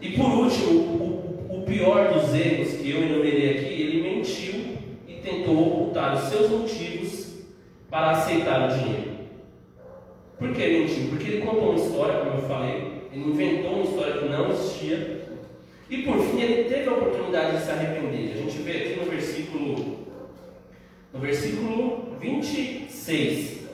E 0.00 0.10
por 0.12 0.30
último, 0.30 0.70
o, 0.70 1.58
o 1.58 1.62
pior 1.66 2.12
dos 2.12 2.32
erros 2.34 2.74
que 2.74 2.90
eu 2.90 3.02
enumerei 3.02 3.50
aqui, 3.50 3.82
ele 3.82 4.02
mentiu 4.02 4.78
e 5.06 5.14
tentou 5.14 5.66
ocultar 5.66 6.14
os 6.14 6.30
seus 6.30 6.48
motivos 6.48 7.34
para 7.90 8.12
aceitar 8.12 8.68
o 8.70 8.74
dinheiro. 8.74 9.07
Por 10.38 10.52
que 10.52 10.62
ele 10.62 10.78
mentiu? 10.80 11.08
Porque 11.08 11.28
ele 11.28 11.42
contou 11.42 11.70
uma 11.70 11.74
história, 11.74 12.20
como 12.20 12.40
eu 12.40 12.48
falei, 12.48 12.98
ele 13.12 13.30
inventou 13.30 13.72
uma 13.72 13.84
história 13.84 14.18
que 14.18 14.28
não 14.28 14.50
existia. 14.50 15.18
E 15.90 16.02
por 16.02 16.18
fim 16.18 16.40
ele 16.40 16.68
teve 16.68 16.88
a 16.88 16.92
oportunidade 16.92 17.56
de 17.56 17.64
se 17.64 17.70
arrepender. 17.70 18.32
A 18.34 18.36
gente 18.36 18.58
vê 18.58 18.72
aqui 18.72 19.00
no 19.00 19.10
versículo, 19.10 19.98
no 21.12 21.18
versículo 21.18 22.16
26, 22.20 23.68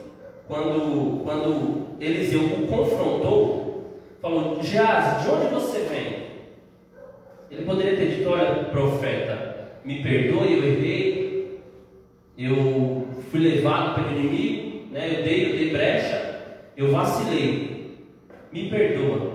quando, 0.47 1.23
quando 1.23 1.87
Eliseu 1.99 2.41
o 2.41 2.67
confrontou, 2.67 4.01
falou: 4.21 4.63
Geazi, 4.63 5.23
de 5.23 5.31
onde 5.31 5.53
você 5.53 5.79
vem? 5.79 6.25
Ele 7.51 7.65
poderia 7.65 7.95
ter 7.95 8.15
dito: 8.15 8.29
Olha, 8.29 8.65
profeta, 8.65 9.79
me 9.83 10.01
perdoe, 10.01 10.53
eu 10.53 10.63
errei, 10.63 11.61
eu 12.37 13.07
fui 13.29 13.39
levado 13.39 13.95
pelo 13.95 14.17
inimigo, 14.17 14.87
né? 14.91 15.19
eu, 15.19 15.23
dei, 15.23 15.51
eu 15.51 15.55
dei 15.57 15.69
brecha, 15.69 16.24
eu 16.77 16.91
vacilei, 16.91 17.95
me 18.51 18.69
perdoa. 18.69 19.33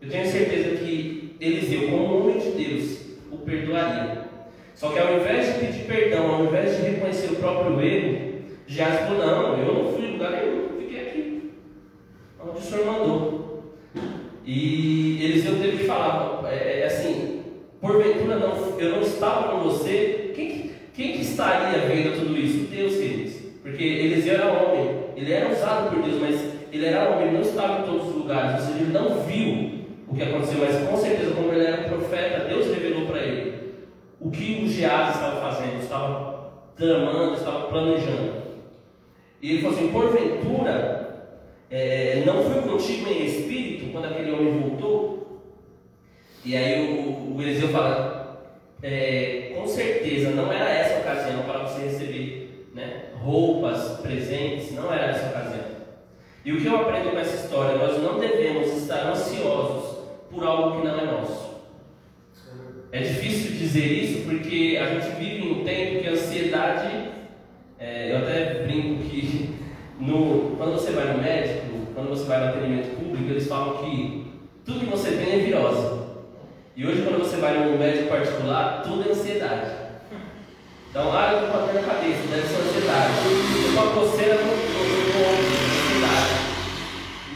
Eu 0.00 0.08
tenho 0.08 0.26
certeza 0.26 0.76
que 0.76 1.36
Eliseu, 1.40 1.90
como 1.90 2.20
homem 2.20 2.38
de 2.38 2.50
Deus, 2.50 2.98
o 3.30 3.38
perdoaria. 3.38 4.28
Só 4.74 4.90
que 4.90 4.98
ao 4.98 5.18
invés 5.18 5.54
de 5.54 5.66
pedir 5.66 5.84
perdão, 5.86 6.34
ao 6.34 6.44
invés 6.44 6.76
de 6.76 6.82
reconhecer 6.82 7.32
o 7.32 7.36
próprio 7.36 7.80
erro, 7.80 8.42
já 8.66 8.86
falou: 8.86 9.18
Não, 9.18 9.58
eu 9.58 9.74
não 9.74 9.92
fui 9.92 10.06
em 10.06 10.12
lugar 10.12 10.30
nenhum, 10.32 10.68
fiquei 10.78 11.00
aqui, 11.00 11.50
onde 12.40 12.58
o 12.58 12.62
Senhor 12.62 12.86
mandou. 12.86 13.74
E 14.46 15.24
Eliseu 15.24 15.58
teve 15.60 15.78
que 15.78 15.84
falar: 15.84 16.44
é, 16.50 16.80
é 16.80 16.86
assim, 16.86 17.42
porventura 17.80 18.36
não, 18.36 18.78
eu 18.78 18.92
não 18.92 19.02
estava 19.02 19.48
com 19.48 19.64
você, 19.68 20.32
quem, 20.34 20.70
quem 20.94 21.12
que 21.12 21.22
estaria 21.22 21.80
vendo 21.80 22.18
tudo 22.18 22.38
isso? 22.38 22.68
Deus, 22.68 22.96
queridos. 22.96 23.34
Porque 23.62 23.84
Eliseu 23.84 24.34
era 24.34 24.52
homem, 24.52 24.90
ele 25.16 25.32
era 25.32 25.52
usado 25.52 25.90
por 25.90 26.02
Deus, 26.02 26.20
mas 26.20 26.57
ele 26.72 26.86
era 26.86 27.10
homem, 27.10 27.28
ele 27.28 27.36
não 27.38 27.42
estava 27.42 27.80
em 27.80 27.86
todos 27.86 28.08
os 28.08 28.14
lugares, 28.14 28.60
ou 28.60 28.66
seja, 28.66 28.84
ele 28.84 28.92
não 28.92 29.20
viu 29.22 29.86
o 30.08 30.14
que 30.14 30.22
aconteceu, 30.22 30.58
mas 30.60 30.88
com 30.88 30.96
certeza, 30.96 31.34
como 31.34 31.52
ele 31.52 31.66
era 31.66 31.82
um 31.82 31.88
profeta, 31.88 32.44
Deus 32.44 32.66
revelou 32.66 33.06
para 33.06 33.20
ele 33.20 33.58
o 34.20 34.30
que 34.30 34.64
o 34.64 34.68
Geazi 34.68 35.12
estava 35.12 35.40
fazendo, 35.40 35.80
estava 35.80 36.52
tramando, 36.76 37.34
estava 37.34 37.68
planejando. 37.68 38.38
E 39.40 39.52
ele 39.52 39.62
falou 39.62 39.76
assim: 39.76 39.92
porventura, 39.92 41.34
é, 41.70 42.22
não 42.26 42.42
fui 42.42 42.62
contigo 42.62 43.08
em 43.08 43.26
espírito 43.26 43.92
quando 43.92 44.06
aquele 44.06 44.32
homem 44.32 44.58
voltou? 44.58 45.42
E 46.44 46.56
aí 46.56 46.98
o, 46.98 47.36
o 47.36 47.42
Eliseu 47.42 47.68
fala: 47.68 48.42
é, 48.82 49.52
com 49.54 49.66
certeza 49.66 50.30
não 50.30 50.52
era 50.52 50.70
essa 50.70 50.96
a 50.96 51.00
ocasião 51.00 51.42
para 51.42 51.58
você 51.64 51.82
receber 51.82 52.68
né, 52.74 53.10
roupas, 53.20 54.00
presentes, 54.00 54.72
não 54.72 54.92
era 54.92 55.12
essa 55.12 55.26
a 55.26 55.30
ocasião. 55.30 55.67
E 56.44 56.52
o 56.52 56.60
que 56.60 56.66
eu 56.66 56.76
aprendo 56.76 57.10
com 57.10 57.18
essa 57.18 57.44
história? 57.44 57.76
Nós 57.76 58.02
não 58.02 58.18
devemos 58.18 58.68
estar 58.76 59.10
ansiosos 59.10 59.98
por 60.30 60.44
algo 60.44 60.80
que 60.80 60.86
não 60.86 60.98
é 60.98 61.04
nosso. 61.04 61.48
É 62.90 63.00
difícil 63.00 63.56
dizer 63.56 63.84
isso 63.84 64.24
porque 64.24 64.78
a 64.80 64.86
gente 64.94 65.16
vive 65.16 65.46
em 65.46 65.60
um 65.60 65.64
tempo 65.64 66.02
que 66.02 66.08
a 66.08 66.12
ansiedade. 66.12 67.08
É, 67.78 68.10
eu 68.10 68.18
até 68.18 68.64
brinco 68.64 69.04
que 69.04 69.54
no, 70.00 70.56
quando 70.56 70.72
você 70.72 70.90
vai 70.92 71.12
no 71.12 71.22
médico, 71.22 71.92
quando 71.94 72.08
você 72.08 72.24
vai 72.24 72.40
no 72.40 72.48
atendimento 72.48 72.96
público, 72.96 73.30
eles 73.30 73.46
falam 73.46 73.84
que 73.84 74.32
tudo 74.64 74.80
que 74.80 74.86
você 74.86 75.10
tem 75.12 75.34
é 75.34 75.44
virose. 75.44 75.98
E 76.76 76.86
hoje, 76.86 77.02
quando 77.02 77.18
você 77.18 77.36
vai 77.36 77.58
no 77.58 77.76
médico 77.76 78.08
particular, 78.08 78.82
tudo 78.82 79.08
é 79.08 79.12
ansiedade. 79.12 79.70
Então, 80.90 81.12
ah, 81.12 81.32
eu 81.32 81.46
estou 81.46 81.60
com 81.60 81.70
a 81.70 81.72
na 81.72 81.82
cabeça, 81.82 82.22
deve 82.30 82.46
ser 82.46 82.62
ansiedade. 82.62 83.12
Eu 83.26 83.68
estou 83.68 83.82
com 83.82 83.88
a 83.88 83.92
coceira 83.92 84.34
no, 84.36 84.52
ansiedade. 84.52 85.67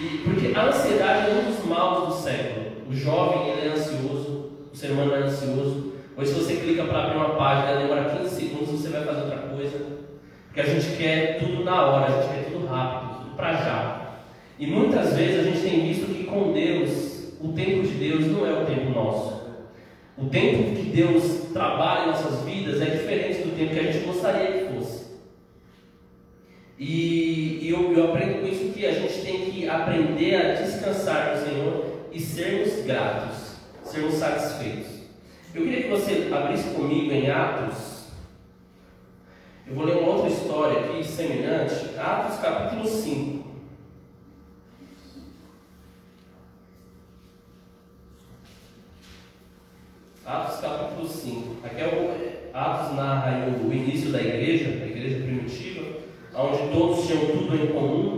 E, 0.03 0.19
porque 0.25 0.53
a 0.59 0.67
ansiedade 0.67 1.31
é 1.31 1.35
um 1.35 1.53
dos 1.53 1.65
maus 1.65 2.09
do 2.09 2.23
século. 2.23 2.73
O 2.91 2.93
jovem 2.93 3.51
ele 3.51 3.69
é 3.69 3.71
ansioso, 3.71 4.51
o 4.73 4.77
ser 4.77 4.91
humano 4.91 5.15
é 5.15 5.19
ansioso. 5.19 5.93
Hoje, 6.17 6.33
se 6.33 6.41
você 6.41 6.57
clica 6.57 6.85
para 6.85 7.05
abrir 7.05 7.17
uma 7.19 7.37
página, 7.37 7.81
demora 7.81 8.17
15 8.17 8.35
segundos, 8.35 8.69
você 8.69 8.89
vai 8.89 9.05
fazer 9.05 9.23
outra 9.23 9.39
coisa. 9.39 9.79
Porque 10.47 10.61
a 10.61 10.67
gente 10.67 10.97
quer 10.97 11.39
tudo 11.39 11.63
na 11.63 11.87
hora, 11.87 12.07
a 12.07 12.21
gente 12.21 12.35
quer 12.35 12.51
tudo 12.51 12.67
rápido, 12.67 13.21
tudo 13.21 13.37
para 13.37 13.53
já. 13.55 14.03
E 14.59 14.67
muitas 14.67 15.15
vezes 15.15 15.41
a 15.41 15.43
gente 15.45 15.61
tem 15.61 15.87
visto 15.87 16.13
que 16.13 16.25
com 16.25 16.53
Deus, 16.53 17.35
o 17.41 17.53
tempo 17.53 17.87
de 17.87 17.95
Deus 17.95 18.27
não 18.27 18.45
é 18.45 18.61
o 18.61 18.67
tempo 18.67 18.91
nosso. 18.91 19.41
O 20.19 20.27
tempo 20.27 20.77
que 20.77 20.91
Deus 20.91 21.53
trabalha 21.53 22.05
em 22.05 22.07
nossas 22.09 22.45
vidas 22.45 22.83
é 22.83 22.87
diferente 22.87 23.43
do 23.43 23.57
tempo 23.57 23.73
que 23.73 23.81
a 23.81 23.93
gente 23.93 24.05
gostaria 24.05 24.53
que 24.53 24.75
fosse. 24.75 25.07
E, 26.79 27.61
e 27.63 27.71
eu, 27.71 27.93
eu 27.93 28.11
aprendo 28.11 28.41
com 28.41 28.49
isso 28.49 28.72
que 28.83 28.89
a 28.89 28.95
gente 28.95 29.23
tem 29.23 29.49
que 29.49 29.69
aprender 29.69 30.35
a 30.35 30.55
descansar 30.55 31.37
no 31.37 31.47
Senhor 31.47 32.09
e 32.11 32.19
sermos 32.19 32.85
gratos, 32.85 33.55
sermos 33.85 34.15
satisfeitos. 34.15 35.03
Eu 35.55 35.63
queria 35.63 35.85
que 35.85 35.89
você 35.89 36.29
abrisse 36.35 36.71
comigo 36.71 37.13
em 37.13 37.31
Atos. 37.31 38.09
Eu 39.69 39.77
vou 39.77 39.85
ler 39.85 39.99
uma 39.99 40.15
outra 40.15 40.31
história 40.31 40.81
aqui 40.81 41.05
semelhante, 41.05 41.97
Atos 41.97 42.41
capítulo 42.41 42.89
5. 42.89 43.53
Atos 50.27 50.61
capítulo 50.61 51.09
5. 51.09 51.57
Aqui 51.65 51.83
é 51.83 51.87
o 51.87 52.53
Atos 52.53 52.97
narra 52.97 53.47
o 53.47 53.73
início 53.73 54.11
da 54.11 54.21
igreja, 54.21 54.77
da 54.77 54.87
igreja 54.87 55.23
primitiva, 55.23 55.87
onde 56.35 56.73
todos 56.73 57.07
tinham 57.07 57.27
tudo 57.27 57.55
em 57.55 57.69
comum, 57.69 58.12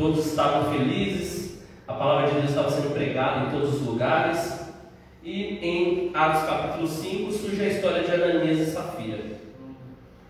todos 0.00 0.26
estavam 0.26 0.72
felizes, 0.72 1.58
a 1.86 1.92
palavra 1.92 2.28
de 2.28 2.34
Deus 2.36 2.48
estava 2.48 2.70
sendo 2.70 2.94
pregada 2.94 3.46
em 3.46 3.50
todos 3.50 3.74
os 3.74 3.86
lugares. 3.86 4.58
E 5.22 5.58
em 5.62 6.10
Atos 6.14 6.44
capítulo 6.44 6.88
5 6.88 7.30
surge 7.30 7.62
a 7.62 7.68
história 7.68 8.02
de 8.02 8.10
Ananias 8.10 8.58
e 8.58 8.70
Safira. 8.70 9.18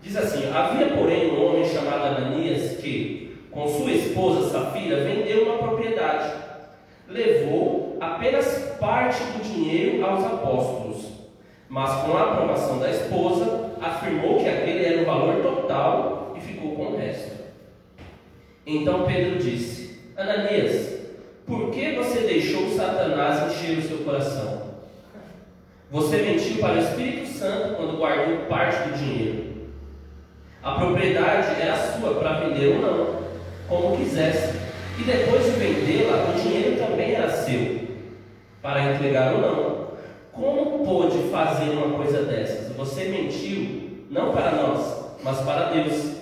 Diz 0.03 0.17
assim: 0.17 0.51
Havia, 0.53 0.89
porém, 0.97 1.31
um 1.31 1.45
homem 1.45 1.63
chamado 1.63 2.17
Ananias 2.17 2.77
que, 2.77 3.37
com 3.49 3.67
sua 3.69 3.91
esposa 3.91 4.49
Safira, 4.49 5.05
vendeu 5.05 5.45
uma 5.45 5.59
propriedade. 5.59 6.33
Levou 7.07 7.97
apenas 8.01 8.75
parte 8.79 9.23
do 9.23 9.43
dinheiro 9.43 10.05
aos 10.05 10.25
apóstolos, 10.25 11.05
mas 11.69 12.03
com 12.03 12.17
a 12.17 12.33
aprovação 12.33 12.79
da 12.79 12.89
esposa, 12.89 13.30
Então 18.65 19.05
Pedro 19.05 19.39
disse: 19.39 19.99
Ananias, 20.15 20.99
por 21.45 21.71
que 21.71 21.95
você 21.95 22.21
deixou 22.21 22.69
Satanás 22.69 23.51
encher 23.51 23.79
o 23.79 23.81
seu 23.81 23.97
coração? 23.99 24.61
Você 25.89 26.17
mentiu 26.17 26.61
para 26.61 26.75
o 26.75 26.79
Espírito 26.79 27.27
Santo 27.27 27.75
quando 27.75 27.97
guardou 27.97 28.45
parte 28.47 28.87
do 28.87 28.97
dinheiro. 28.97 29.51
A 30.63 30.75
propriedade 30.75 31.59
era 31.59 31.75
sua 31.75 32.13
para 32.15 32.39
vender 32.39 32.75
ou 32.75 32.81
não, 32.81 33.21
como 33.67 33.97
quisesse. 33.97 34.57
E 34.99 35.03
depois 35.03 35.43
de 35.43 35.51
vendê-la, 35.51 36.29
o 36.29 36.39
dinheiro 36.39 36.77
também 36.77 37.15
era 37.15 37.29
seu, 37.29 37.87
para 38.61 38.93
entregar 38.93 39.33
ou 39.33 39.41
não. 39.41 39.81
Como 40.31 40.85
pôde 40.85 41.29
fazer 41.29 41.71
uma 41.71 41.97
coisa 41.97 42.23
dessas? 42.23 42.73
Você 42.75 43.05
mentiu, 43.05 44.05
não 44.09 44.31
para 44.31 44.51
nós, 44.51 45.15
mas 45.23 45.39
para 45.39 45.71
Deus. 45.71 46.20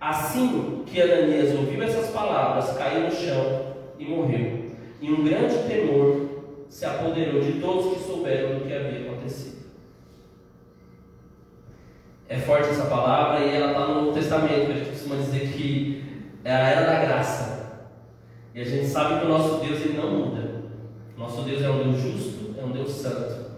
Assim 0.00 0.82
que 0.86 1.00
Ananias 1.00 1.54
ouviu 1.54 1.82
essas 1.82 2.10
palavras, 2.10 2.76
caiu 2.76 3.02
no 3.02 3.12
chão 3.12 3.74
e 3.98 4.04
morreu. 4.06 4.70
E 5.00 5.12
um 5.12 5.24
grande 5.24 5.56
temor 5.68 6.28
se 6.68 6.84
apoderou 6.86 7.40
de 7.40 7.60
todos 7.60 7.96
que 7.96 8.04
souberam 8.04 8.58
do 8.58 8.66
que 8.66 8.72
havia 8.72 9.10
acontecido. 9.10 9.60
É 12.28 12.38
forte 12.38 12.70
essa 12.70 12.86
palavra 12.86 13.44
e 13.44 13.54
ela 13.54 13.72
está 13.72 13.86
no 13.86 13.94
Novo 13.94 14.12
Testamento. 14.12 14.70
A 14.70 14.74
gente 14.74 14.90
costuma 14.90 15.16
dizer 15.16 15.52
que 15.52 16.04
é 16.44 16.52
a 16.52 16.68
era 16.68 16.86
da 16.86 17.04
graça. 17.04 17.60
E 18.54 18.60
a 18.60 18.64
gente 18.64 18.86
sabe 18.86 19.20
que 19.20 19.26
o 19.26 19.28
nosso 19.28 19.64
Deus 19.64 19.80
ele 19.80 19.98
não 19.98 20.10
muda. 20.10 20.50
Deus 21.50 21.62
é 21.62 21.70
um 21.70 21.82
Deus 21.82 22.00
justo, 22.00 22.54
é 22.58 22.64
um 22.64 22.70
Deus 22.70 22.90
santo. 22.90 23.50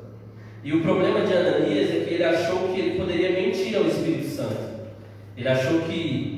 E 0.65 0.73
o 0.73 0.81
problema 0.81 1.21
de 1.27 1.33
Ananias 1.35 1.91
é 1.91 2.05
que 2.05 2.15
ele 2.15 2.25
achou 2.25 2.69
que 2.69 2.81
ele 2.81 2.99
poderia 2.99 3.33
mentir 3.33 3.77
ao 3.77 3.85
Espírito 3.85 4.29
Santo. 4.29 4.73
Ele 5.37 5.49
achou 5.49 5.81
que. 5.81 6.32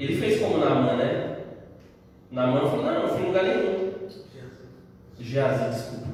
Ele 0.00 0.16
fez 0.16 0.40
como 0.40 0.56
Naaman, 0.56 0.96
né? 0.96 1.36
Naaman 2.32 2.70
falou: 2.70 2.86
Não, 2.86 3.02
não 3.02 3.08
fui 3.10 3.22
em 3.22 3.26
lugar 3.26 3.44
nenhum. 3.44 3.92
Geazi, 5.20 5.70
desculpa. 5.70 6.06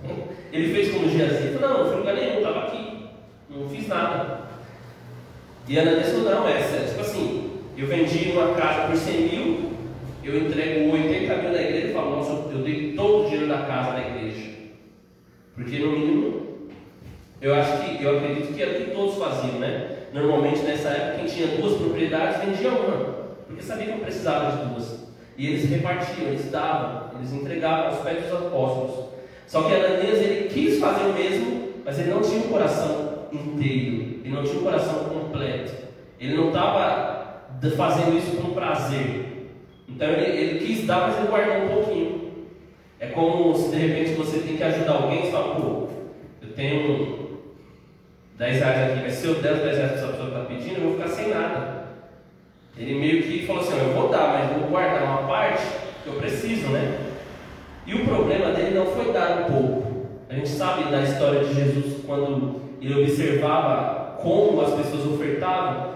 Ele 0.52 0.74
fez 0.74 0.92
como 0.92 1.08
Geazi: 1.08 1.56
falou: 1.56 1.68
Não, 1.70 1.78
não 1.78 1.86
fui 1.86 1.94
em 1.94 1.98
lugar 2.00 2.14
nenhum, 2.16 2.36
estava 2.38 2.66
aqui. 2.66 3.08
Não 3.48 3.68
fiz 3.68 3.86
nada. 3.86 4.40
E 5.68 5.78
Ananias 5.78 6.08
falou: 6.08 6.30
Não, 6.30 6.48
é 6.48 6.60
sério. 6.62 6.88
Tipo 6.88 7.00
assim, 7.00 7.60
eu 7.78 7.86
vendi 7.86 8.32
uma 8.32 8.54
casa 8.56 8.88
por 8.88 8.96
100 8.96 9.20
mil, 9.20 9.72
eu 10.24 10.36
entrego 10.36 10.92
80 10.92 11.36
mil 11.36 11.52
na 11.52 11.62
igreja 11.62 11.86
e 11.86 11.92
falo: 11.92 12.16
Nossa, 12.16 12.32
eu 12.52 12.58
dei 12.64 12.92
todo 12.94 13.20
o 13.20 13.24
dinheiro 13.26 13.46
da 13.46 13.58
casa 13.58 13.92
na 13.92 14.08
igreja. 14.08 14.50
Porque 15.54 15.78
no 15.78 15.92
mínimo 15.92 16.46
eu 17.40 17.54
acho 17.54 17.78
que, 17.78 18.02
eu 18.02 18.18
acredito 18.18 18.52
que 18.52 18.62
era 18.62 18.72
o 18.72 18.84
que 18.84 18.90
todos 18.90 19.14
faziam, 19.16 19.60
né? 19.60 20.06
Normalmente 20.12 20.60
nessa 20.60 20.88
época, 20.88 21.18
quem 21.18 21.26
tinha 21.26 21.56
duas 21.58 21.76
propriedades 21.76 22.44
vendia 22.44 22.70
uma, 22.70 23.15
porque 23.46 23.62
sabia 23.62 23.86
que 23.86 23.92
não 23.92 23.98
precisava 24.00 24.56
de 24.56 24.68
duas. 24.68 25.06
E 25.38 25.46
eles 25.46 25.68
repartiam, 25.68 26.28
eles 26.28 26.50
davam, 26.50 27.10
eles 27.16 27.32
entregavam 27.32 27.86
aos 27.86 27.98
pés 28.00 28.24
dos 28.24 28.32
apóstolos. 28.32 29.06
Só 29.46 29.62
que 29.62 29.74
Ananias 29.74 30.18
ele 30.18 30.48
quis 30.48 30.78
fazer 30.78 31.04
o 31.04 31.12
mesmo, 31.12 31.72
mas 31.84 31.98
ele 31.98 32.10
não 32.10 32.22
tinha 32.22 32.40
um 32.40 32.48
coração 32.48 33.28
inteiro, 33.32 34.20
ele 34.24 34.30
não 34.30 34.42
tinha 34.42 34.58
um 34.58 34.64
coração 34.64 35.04
completo. 35.04 35.72
Ele 36.18 36.36
não 36.36 36.48
estava 36.48 37.44
fazendo 37.76 38.16
isso 38.16 38.36
com 38.36 38.54
prazer. 38.54 39.26
Então 39.88 40.08
ele, 40.08 40.36
ele 40.36 40.66
quis 40.66 40.86
dar, 40.86 41.08
mas 41.08 41.18
ele 41.18 41.28
guardou 41.28 41.56
um 41.56 41.68
pouquinho. 41.68 42.32
É 42.98 43.08
como 43.08 43.54
se 43.54 43.70
de 43.70 43.76
repente 43.76 44.14
você 44.14 44.38
tem 44.38 44.56
que 44.56 44.62
ajudar 44.62 44.92
alguém 44.92 45.28
e 45.28 45.30
fala, 45.30 45.54
pô, 45.54 45.88
eu 46.42 46.52
tenho 46.54 47.40
10 48.38 48.58
reais 48.58 48.92
aqui, 48.92 49.02
mas 49.02 49.14
se 49.14 49.26
eu 49.26 49.34
der 49.34 49.52
os 49.52 49.60
10 49.60 49.76
reais 49.76 49.92
que 49.92 49.98
essa 49.98 50.08
pessoa 50.08 50.28
está 50.28 50.40
pedindo, 50.40 50.78
eu 50.78 50.84
vou 50.88 50.92
ficar 50.94 51.08
sem 51.08 51.28
nada. 51.28 51.85
Ele 52.78 52.94
meio 52.94 53.22
que 53.22 53.46
falou 53.46 53.62
assim: 53.62 53.78
eu 53.78 53.94
vou 53.94 54.08
dar, 54.08 54.32
mas 54.32 54.60
vou 54.60 54.68
guardar 54.68 55.02
uma 55.02 55.28
parte 55.28 55.62
que 56.02 56.08
eu 56.08 56.14
preciso, 56.14 56.68
né? 56.68 56.98
E 57.86 57.94
o 57.94 58.04
problema 58.04 58.52
dele 58.52 58.78
não 58.78 58.86
foi 58.86 59.12
dar 59.12 59.42
um 59.42 59.52
pouco. 59.52 59.96
A 60.28 60.34
gente 60.34 60.48
sabe 60.48 60.90
da 60.90 61.02
história 61.02 61.44
de 61.44 61.54
Jesus 61.54 62.04
quando 62.04 62.60
ele 62.82 63.00
observava 63.00 64.18
como 64.20 64.60
as 64.60 64.74
pessoas 64.74 65.06
ofertavam. 65.06 65.94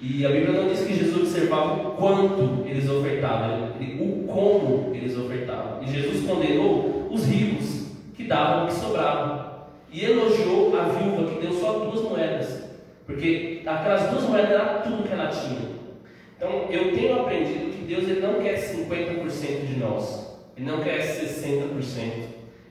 E 0.00 0.24
a 0.24 0.28
Bíblia 0.28 0.52
não 0.52 0.68
diz 0.68 0.84
que 0.84 0.94
Jesus 0.94 1.16
observava 1.16 1.74
o 1.74 1.90
quanto 1.92 2.64
eles 2.66 2.88
ofertavam, 2.88 3.70
ele, 3.80 4.00
o 4.00 4.28
como 4.28 4.94
eles 4.94 5.18
ofertavam. 5.18 5.82
E 5.82 5.90
Jesus 5.90 6.24
condenou 6.24 7.08
os 7.10 7.26
ricos 7.26 7.88
que 8.14 8.24
davam 8.24 8.64
o 8.64 8.66
que 8.68 8.74
sobrava 8.74 9.68
e 9.90 10.04
elogiou 10.04 10.78
a 10.78 10.84
viúva 10.84 11.30
que 11.30 11.40
deu 11.40 11.52
só 11.52 11.72
duas 11.78 12.02
moedas, 12.02 12.62
porque 13.06 13.62
aquelas 13.66 14.10
duas 14.10 14.24
moedas 14.24 14.50
era 14.50 14.64
tudo 14.80 15.02
que 15.02 15.12
ela 15.12 15.28
tinha. 15.28 15.77
Então 16.38 16.68
eu 16.70 16.94
tenho 16.94 17.20
aprendido 17.20 17.76
que 17.76 17.82
Deus 17.82 18.04
ele 18.04 18.20
não 18.20 18.40
quer 18.40 18.54
50% 18.54 19.66
de 19.66 19.76
nós, 19.76 20.38
Ele 20.56 20.70
não 20.70 20.80
quer 20.84 21.00
60%, 21.00 22.12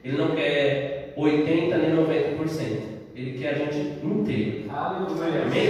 Ele 0.06 0.18
não 0.18 0.34
quer 0.34 1.14
80% 1.18 1.78
nem 1.78 1.94
90%, 1.98 2.80
Ele 3.14 3.38
quer 3.38 3.50
a 3.50 3.58
gente 3.58 4.00
inteiro. 4.06 4.72
Amém? 4.72 5.68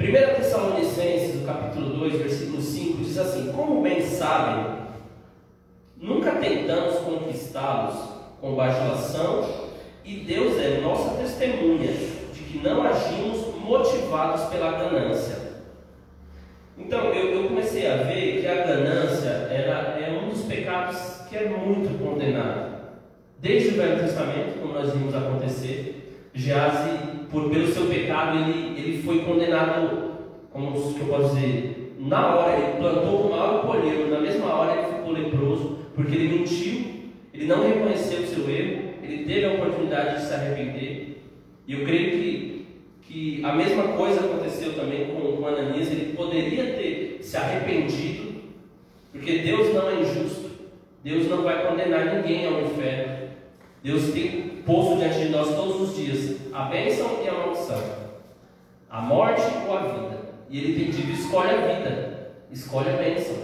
1 0.00 0.36
Tessalonicenses, 0.36 1.34
no 1.36 1.46
capítulo 1.46 1.98
2, 1.98 2.14
versículo 2.14 2.62
5, 2.62 3.04
diz 3.04 3.18
assim: 3.18 3.52
Como 3.52 3.82
bem 3.82 4.00
sabem, 4.00 4.78
nunca 5.98 6.32
tentamos 6.36 6.96
conquistá-los 7.00 7.96
com 8.40 8.54
bajulação, 8.54 9.50
e 10.02 10.16
Deus 10.16 10.58
é 10.58 10.80
nossa 10.80 11.10
testemunha 11.22 11.92
de 12.32 12.40
que 12.40 12.58
não 12.58 12.82
agimos 12.82 13.54
motivados 13.56 14.44
pela 14.46 14.72
ganância. 14.72 15.43
Então 16.78 17.04
eu, 17.12 17.30
eu 17.30 17.48
comecei 17.48 17.86
a 17.86 17.96
ver 17.98 18.40
que 18.40 18.46
a 18.46 18.66
ganância 18.66 19.28
era, 19.28 19.98
é 20.00 20.20
um 20.22 20.28
dos 20.28 20.42
pecados 20.42 21.26
que 21.28 21.36
é 21.36 21.48
muito 21.48 21.98
condenado. 21.98 22.74
Desde 23.40 23.70
o 23.70 23.76
Velho 23.76 24.00
Testamento, 24.00 24.60
como 24.60 24.74
nós 24.74 24.92
vimos 24.92 25.14
acontecer, 25.14 26.30
Geazi, 26.32 27.26
por, 27.30 27.50
pelo 27.50 27.68
seu 27.68 27.86
pecado, 27.86 28.38
ele, 28.38 28.78
ele 28.78 29.02
foi 29.02 29.20
condenado, 29.20 30.14
como 30.50 30.72
que 30.94 31.00
eu 31.00 31.06
posso 31.06 31.34
dizer, 31.34 31.94
na 31.98 32.34
hora, 32.34 32.58
ele 32.58 32.78
plantou 32.78 33.26
o 33.26 33.30
mal 33.30 33.58
e 33.58 33.66
colheu, 33.66 34.08
na 34.10 34.20
mesma 34.20 34.52
hora 34.52 34.72
ele 34.72 34.96
ficou 34.96 35.12
leproso, 35.12 35.78
porque 35.94 36.14
ele 36.14 36.38
mentiu 36.38 36.94
ele 37.34 37.46
não 37.46 37.66
reconheceu 37.66 38.20
o 38.20 38.26
seu 38.26 38.48
erro, 38.48 38.94
ele 39.02 39.24
teve 39.24 39.44
a 39.44 39.54
oportunidade 39.54 40.20
de 40.20 40.26
se 40.26 40.32
arrepender. 40.32 41.20
E 41.66 41.72
eu 41.74 41.84
creio 41.84 42.10
que, 42.12 42.53
que 43.14 43.44
a 43.44 43.52
mesma 43.52 43.92
coisa 43.96 44.24
aconteceu 44.24 44.74
também 44.74 45.06
com, 45.06 45.36
com 45.36 45.46
Ananias. 45.46 45.86
Ele 45.86 46.16
poderia 46.16 46.74
ter 46.74 47.20
se 47.22 47.36
arrependido, 47.36 48.42
porque 49.12 49.38
Deus 49.38 49.72
não 49.72 49.88
é 49.88 50.00
injusto. 50.00 50.50
Deus 51.04 51.28
não 51.28 51.42
vai 51.42 51.64
condenar 51.64 52.16
ninguém 52.16 52.44
ao 52.44 52.62
inferno. 52.62 53.28
Deus 53.84 54.12
tem 54.12 54.62
posto 54.66 54.96
diante 54.96 55.20
de 55.20 55.28
nós 55.28 55.54
todos 55.54 55.80
os 55.80 55.96
dias 55.96 56.40
a 56.52 56.64
bênção 56.64 57.22
e 57.22 57.28
a 57.28 57.34
maldição, 57.34 57.82
a 58.90 59.00
morte 59.00 59.42
ou 59.68 59.76
a 59.76 59.82
vida. 59.82 60.20
E 60.50 60.58
Ele 60.58 60.80
tem 60.80 60.90
dito: 60.90 61.12
escolhe 61.12 61.50
a 61.50 61.56
vida, 61.56 62.32
escolhe 62.50 62.88
a 62.88 62.96
bênção. 62.96 63.36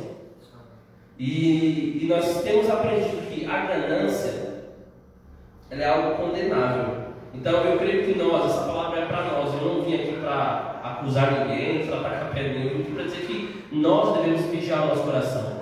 E, 1.16 2.02
e 2.02 2.06
nós 2.08 2.42
temos 2.42 2.68
aprendido 2.68 3.30
que 3.30 3.46
a 3.46 3.66
ganância 3.66 4.64
é 5.70 5.84
algo 5.84 6.16
condenável. 6.16 6.99
Então 7.34 7.64
eu 7.64 7.78
creio 7.78 8.04
que 8.04 8.18
nós, 8.18 8.50
essa 8.50 8.64
palavra 8.64 9.00
é 9.00 9.06
para 9.06 9.24
nós. 9.24 9.54
Eu 9.54 9.74
não 9.74 9.82
vim 9.82 9.94
aqui 9.94 10.18
para 10.20 10.80
acusar 10.82 11.32
ninguém, 11.32 11.86
para 11.86 12.00
atacar 12.00 12.30
pé 12.32 12.42
nenhum, 12.42 12.70
eu 12.70 12.84
vim 12.84 12.94
para 12.94 13.04
dizer 13.04 13.26
que 13.26 13.64
nós 13.72 14.16
devemos 14.16 14.42
vigiar 14.46 14.84
o 14.84 14.88
nosso 14.88 15.02
coração. 15.02 15.60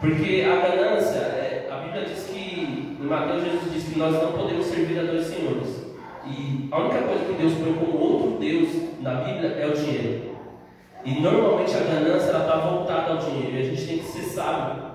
Porque 0.00 0.46
a 0.48 0.66
ganância, 0.66 1.18
é, 1.18 1.68
a 1.70 1.76
Bíblia 1.76 2.04
diz 2.04 2.24
que, 2.24 2.96
em 3.00 3.06
Mateus 3.06 3.44
Jesus 3.44 3.72
diz 3.72 3.84
que 3.84 3.98
nós 3.98 4.14
não 4.14 4.32
podemos 4.32 4.66
servir 4.66 4.98
a 4.98 5.02
dois 5.02 5.26
senhores. 5.26 5.86
E 6.26 6.68
a 6.70 6.78
única 6.78 7.02
coisa 7.02 7.24
que 7.24 7.32
Deus 7.34 7.54
põe 7.54 7.72
como 7.74 7.98
outro 7.98 8.38
Deus 8.38 8.68
na 9.00 9.14
Bíblia 9.14 9.56
é 9.58 9.66
o 9.66 9.72
dinheiro. 9.72 10.30
E 11.04 11.20
normalmente 11.20 11.74
a 11.74 11.80
ganância 11.80 12.30
está 12.30 12.56
voltada 12.56 13.12
ao 13.12 13.18
dinheiro. 13.18 13.56
E 13.56 13.60
a 13.60 13.64
gente 13.64 13.86
tem 13.86 13.98
que 13.98 14.04
ser 14.04 14.22
sábio 14.22 14.90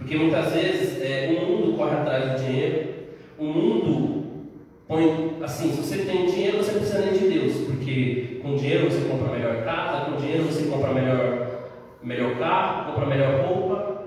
porque 0.00 0.16
muitas 0.16 0.50
vezes 0.54 1.02
é, 1.02 1.38
o 1.38 1.46
mundo 1.46 1.76
corre 1.76 1.94
atrás 1.94 2.32
do 2.32 2.46
dinheiro, 2.46 2.88
o 3.38 3.44
mundo 3.44 4.19
põe 4.90 5.36
assim: 5.40 5.70
se 5.70 5.80
você 5.80 5.98
tem 5.98 6.26
dinheiro, 6.26 6.58
você 6.58 6.72
precisa 6.72 6.98
nem 6.98 7.12
de 7.12 7.28
Deus, 7.28 7.52
porque 7.64 8.40
com 8.42 8.56
dinheiro 8.56 8.90
você 8.90 9.08
compra 9.08 9.32
melhor 9.32 9.64
casa, 9.64 10.06
com 10.06 10.16
dinheiro 10.16 10.42
você 10.42 10.64
compra 10.64 10.92
melhor, 10.92 11.46
melhor 12.02 12.36
carro, 12.38 12.92
compra 12.92 13.06
melhor 13.06 13.40
roupa. 13.46 14.00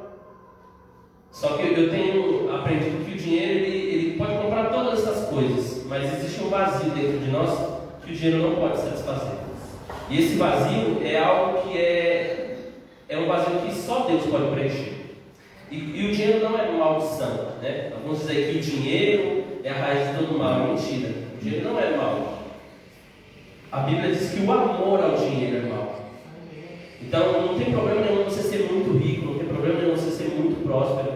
Só 1.31 1.55
que 1.57 1.67
eu 1.67 1.89
tenho 1.89 2.53
aprendido 2.53 3.05
que 3.05 3.13
o 3.13 3.17
dinheiro 3.17 3.65
ele, 3.65 3.93
ele 3.93 4.17
pode 4.17 4.37
comprar 4.37 4.65
todas 4.65 4.99
essas 4.99 5.29
coisas, 5.29 5.85
mas 5.87 6.13
existe 6.13 6.43
um 6.43 6.49
vazio 6.49 6.91
dentro 6.91 7.17
de 7.17 7.31
nós 7.31 7.49
que 8.05 8.11
o 8.11 8.15
dinheiro 8.15 8.49
não 8.49 8.55
pode 8.57 8.77
satisfazer. 8.77 9.39
E 10.09 10.19
esse 10.19 10.35
vazio 10.35 11.01
é 11.01 11.17
algo 11.17 11.61
que 11.61 11.77
é, 11.77 12.57
é 13.07 13.17
um 13.17 13.25
vazio 13.25 13.61
que 13.61 13.73
só 13.73 14.01
Deus 14.01 14.25
pode 14.25 14.51
preencher. 14.51 14.93
E, 15.71 15.75
e, 15.75 16.11
o 16.11 16.13
dinheiro 16.13 16.43
não 16.43 16.59
é 16.59 16.71
maldição. 16.71 17.53
Né? 17.59 17.91
Alguns 17.95 18.19
dizem 18.19 18.51
que 18.51 18.57
o 18.57 18.61
dinheiro 18.61 19.42
é 19.63 19.69
a 19.69 19.73
raiz 19.73 20.09
de 20.09 20.17
todo 20.17 20.37
mal. 20.37 20.61
É 20.61 20.67
mentira. 20.67 21.09
O 21.35 21.43
dinheiro 21.43 21.69
não 21.69 21.79
é 21.79 21.95
mal. 21.95 22.43
A 23.71 23.79
Bíblia 23.79 24.13
diz 24.13 24.31
que 24.31 24.41
o 24.41 24.51
amor 24.51 25.01
ao 25.01 25.15
dinheiro 25.15 25.57
é 25.57 25.69
mal. 25.69 25.99
Então 27.01 27.47
não 27.47 27.57
tem 27.57 27.71
problema 27.71 28.01
nenhum 28.01 28.23
você 28.23 28.41
ser 28.41 28.71
muito 28.71 28.97
rico, 28.97 29.25
não 29.25 29.39
tem 29.39 29.47
problema 29.47 29.81
nenhum 29.81 29.95
você 29.95 30.11
ser 30.11 30.29
muito 30.29 30.63
próspero. 30.63 31.11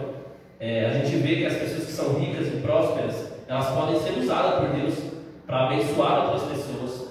É, 0.60 0.86
a 0.86 0.90
gente 0.90 1.16
vê 1.16 1.36
que 1.36 1.46
as 1.46 1.54
pessoas 1.54 1.84
que 1.84 1.92
são 1.92 2.18
ricas 2.18 2.48
e 2.48 2.56
prósperas, 2.56 3.32
elas 3.46 3.68
podem 3.68 4.00
ser 4.00 4.18
usadas 4.18 4.60
por 4.60 4.76
Deus 4.76 4.94
para 5.46 5.66
abençoar 5.66 6.32
outras 6.32 6.50
pessoas. 6.50 7.08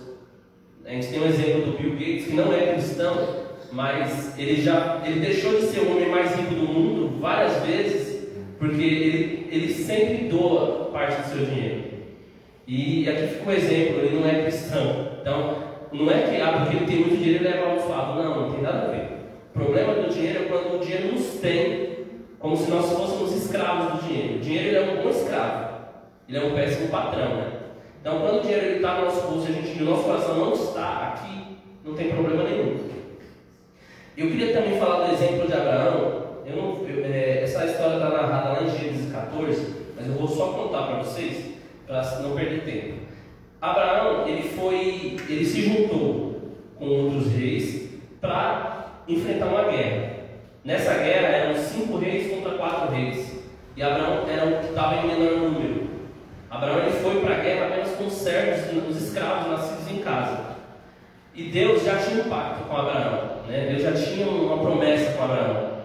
A 0.86 0.90
gente 0.92 1.08
tem 1.08 1.22
um 1.22 1.26
exemplo 1.26 1.72
do 1.72 1.78
Bill 1.78 1.94
Gates 1.94 2.28
que 2.28 2.34
não 2.34 2.54
é 2.54 2.74
cristão, 2.74 3.48
mas 3.72 4.38
ele 4.38 4.62
já 4.62 5.02
ele 5.06 5.20
deixou 5.20 5.60
de 5.60 5.64
ser 5.64 5.80
o 5.80 5.92
homem 5.92 6.10
mais 6.10 6.36
rico 6.36 6.56
do 6.56 6.68
mundo 6.68 7.20
várias 7.20 7.66
vezes, 7.66 8.07
porque 8.58 8.82
ele, 8.82 9.48
ele 9.52 9.74
sempre 9.74 10.28
doa 10.28 10.86
parte 10.86 11.22
do 11.22 11.28
seu 11.28 11.46
dinheiro. 11.46 11.84
E 12.68 13.08
aqui 13.08 13.28
fica 13.28 13.50
um 13.50 13.54
exemplo, 13.54 14.00
ele 14.00 14.20
não 14.20 14.28
é 14.28 14.44
cristão. 14.44 15.08
Então, 15.22 15.56
não 15.92 16.12
é 16.12 16.22
que 16.22 16.42
ah, 16.42 16.64
porque 16.64 16.76
ele 16.76 16.86
tem 16.86 17.00
muito 17.00 17.18
dinheiro 17.18 17.46
ele 17.46 17.54
é 17.54 17.64
amaldiçoado. 17.64 18.22
Não, 18.22 18.42
não 18.42 18.52
tem 18.52 18.62
nada 18.62 18.88
a 18.88 18.92
ver. 18.92 19.08
O 19.56 19.60
problema 19.60 19.94
do 19.94 20.14
dinheiro 20.14 20.44
é 20.44 20.48
quando 20.48 20.76
o 20.76 20.80
dinheiro 20.80 21.14
nos 21.14 21.40
tem, 21.40 22.06
como 22.40 22.58
se 22.58 22.70
nós 22.70 22.92
fôssemos 22.92 23.34
escravos 23.34 23.94
do 23.94 24.08
dinheiro. 24.08 24.36
O 24.36 24.40
dinheiro 24.40 24.78
é 24.78 24.82
um 24.82 25.04
bom 25.04 25.10
escravo, 25.10 25.76
ele 26.28 26.38
é 26.38 26.44
um 26.44 26.54
péssimo 26.54 26.90
patrão. 26.90 27.36
Né? 27.38 27.52
Então, 28.02 28.20
quando 28.20 28.40
o 28.40 28.42
dinheiro 28.42 28.76
está 28.76 28.96
no 28.96 29.06
nosso 29.06 29.28
bolso 29.28 29.48
e 29.50 29.52
a 29.52 29.62
gente, 29.62 29.82
o 29.82 29.86
nosso 29.86 30.04
coração 30.04 30.38
não 30.38 30.54
está 30.54 31.14
aqui, 31.16 31.58
não 31.86 31.96
tem 31.96 32.10
problema 32.10 32.44
nenhum. 32.44 32.78
Eu 34.18 34.28
queria 34.28 34.54
também 34.54 34.80
falar 34.80 35.08
do 35.08 35.14
exemplo 35.14 35.48
de 35.48 35.54
Abraão. 35.54 36.27
Eu 36.48 36.56
não, 36.56 36.88
eu, 36.88 37.06
é, 37.06 37.44
essa 37.44 37.66
história 37.66 37.96
está 37.96 38.10
narrada 38.10 38.54
lá 38.54 38.64
em 38.64 38.70
Gênesis 38.70 39.12
14. 39.12 39.28
14, 39.38 39.76
mas 39.96 40.08
eu 40.08 40.14
vou 40.14 40.28
só 40.28 40.54
contar 40.54 40.84
para 40.84 40.98
vocês, 40.98 41.56
para 41.86 42.02
não 42.22 42.36
perder 42.36 42.64
tempo. 42.64 42.98
Abraão, 43.62 44.28
ele 44.28 44.50
foi, 44.50 45.18
ele 45.28 45.46
se 45.46 45.62
juntou 45.64 46.42
com 46.78 46.86
outros 46.86 47.32
reis 47.32 47.90
para 48.22 49.02
enfrentar 49.08 49.48
uma 49.48 49.64
guerra. 49.64 50.18
Nessa 50.64 50.94
guerra 50.96 51.28
eram 51.28 51.56
cinco 51.56 51.98
reis 51.98 52.32
contra 52.32 52.58
quatro 52.58 52.94
reis. 52.94 53.38
E 53.76 53.82
Abraão 53.82 54.28
era 54.28 54.46
o 54.46 54.60
que 54.60 54.68
estava 54.68 54.96
em 54.96 55.08
menor 55.08 55.38
número. 55.38 55.88
Abraão 56.50 56.80
ele 56.80 56.92
foi 56.92 57.22
para 57.22 57.36
a 57.36 57.40
guerra 57.40 57.68
apenas 57.68 57.92
com 57.96 58.10
servos, 58.10 58.90
os 58.90 59.02
escravos 59.02 59.52
nascidos 59.52 59.92
em 59.92 60.02
casa. 60.02 60.58
E 61.34 61.44
Deus 61.44 61.84
já 61.84 61.98
tinha 61.98 62.24
um 62.24 62.30
pacto 62.30 62.64
com 62.64 62.76
Abraão. 62.76 63.38
Né? 63.48 63.68
Deus 63.70 63.82
já 63.82 63.94
tinha 63.94 64.28
uma 64.28 64.58
promessa 64.58 65.14
com 65.14 65.24
Abraão. 65.24 65.77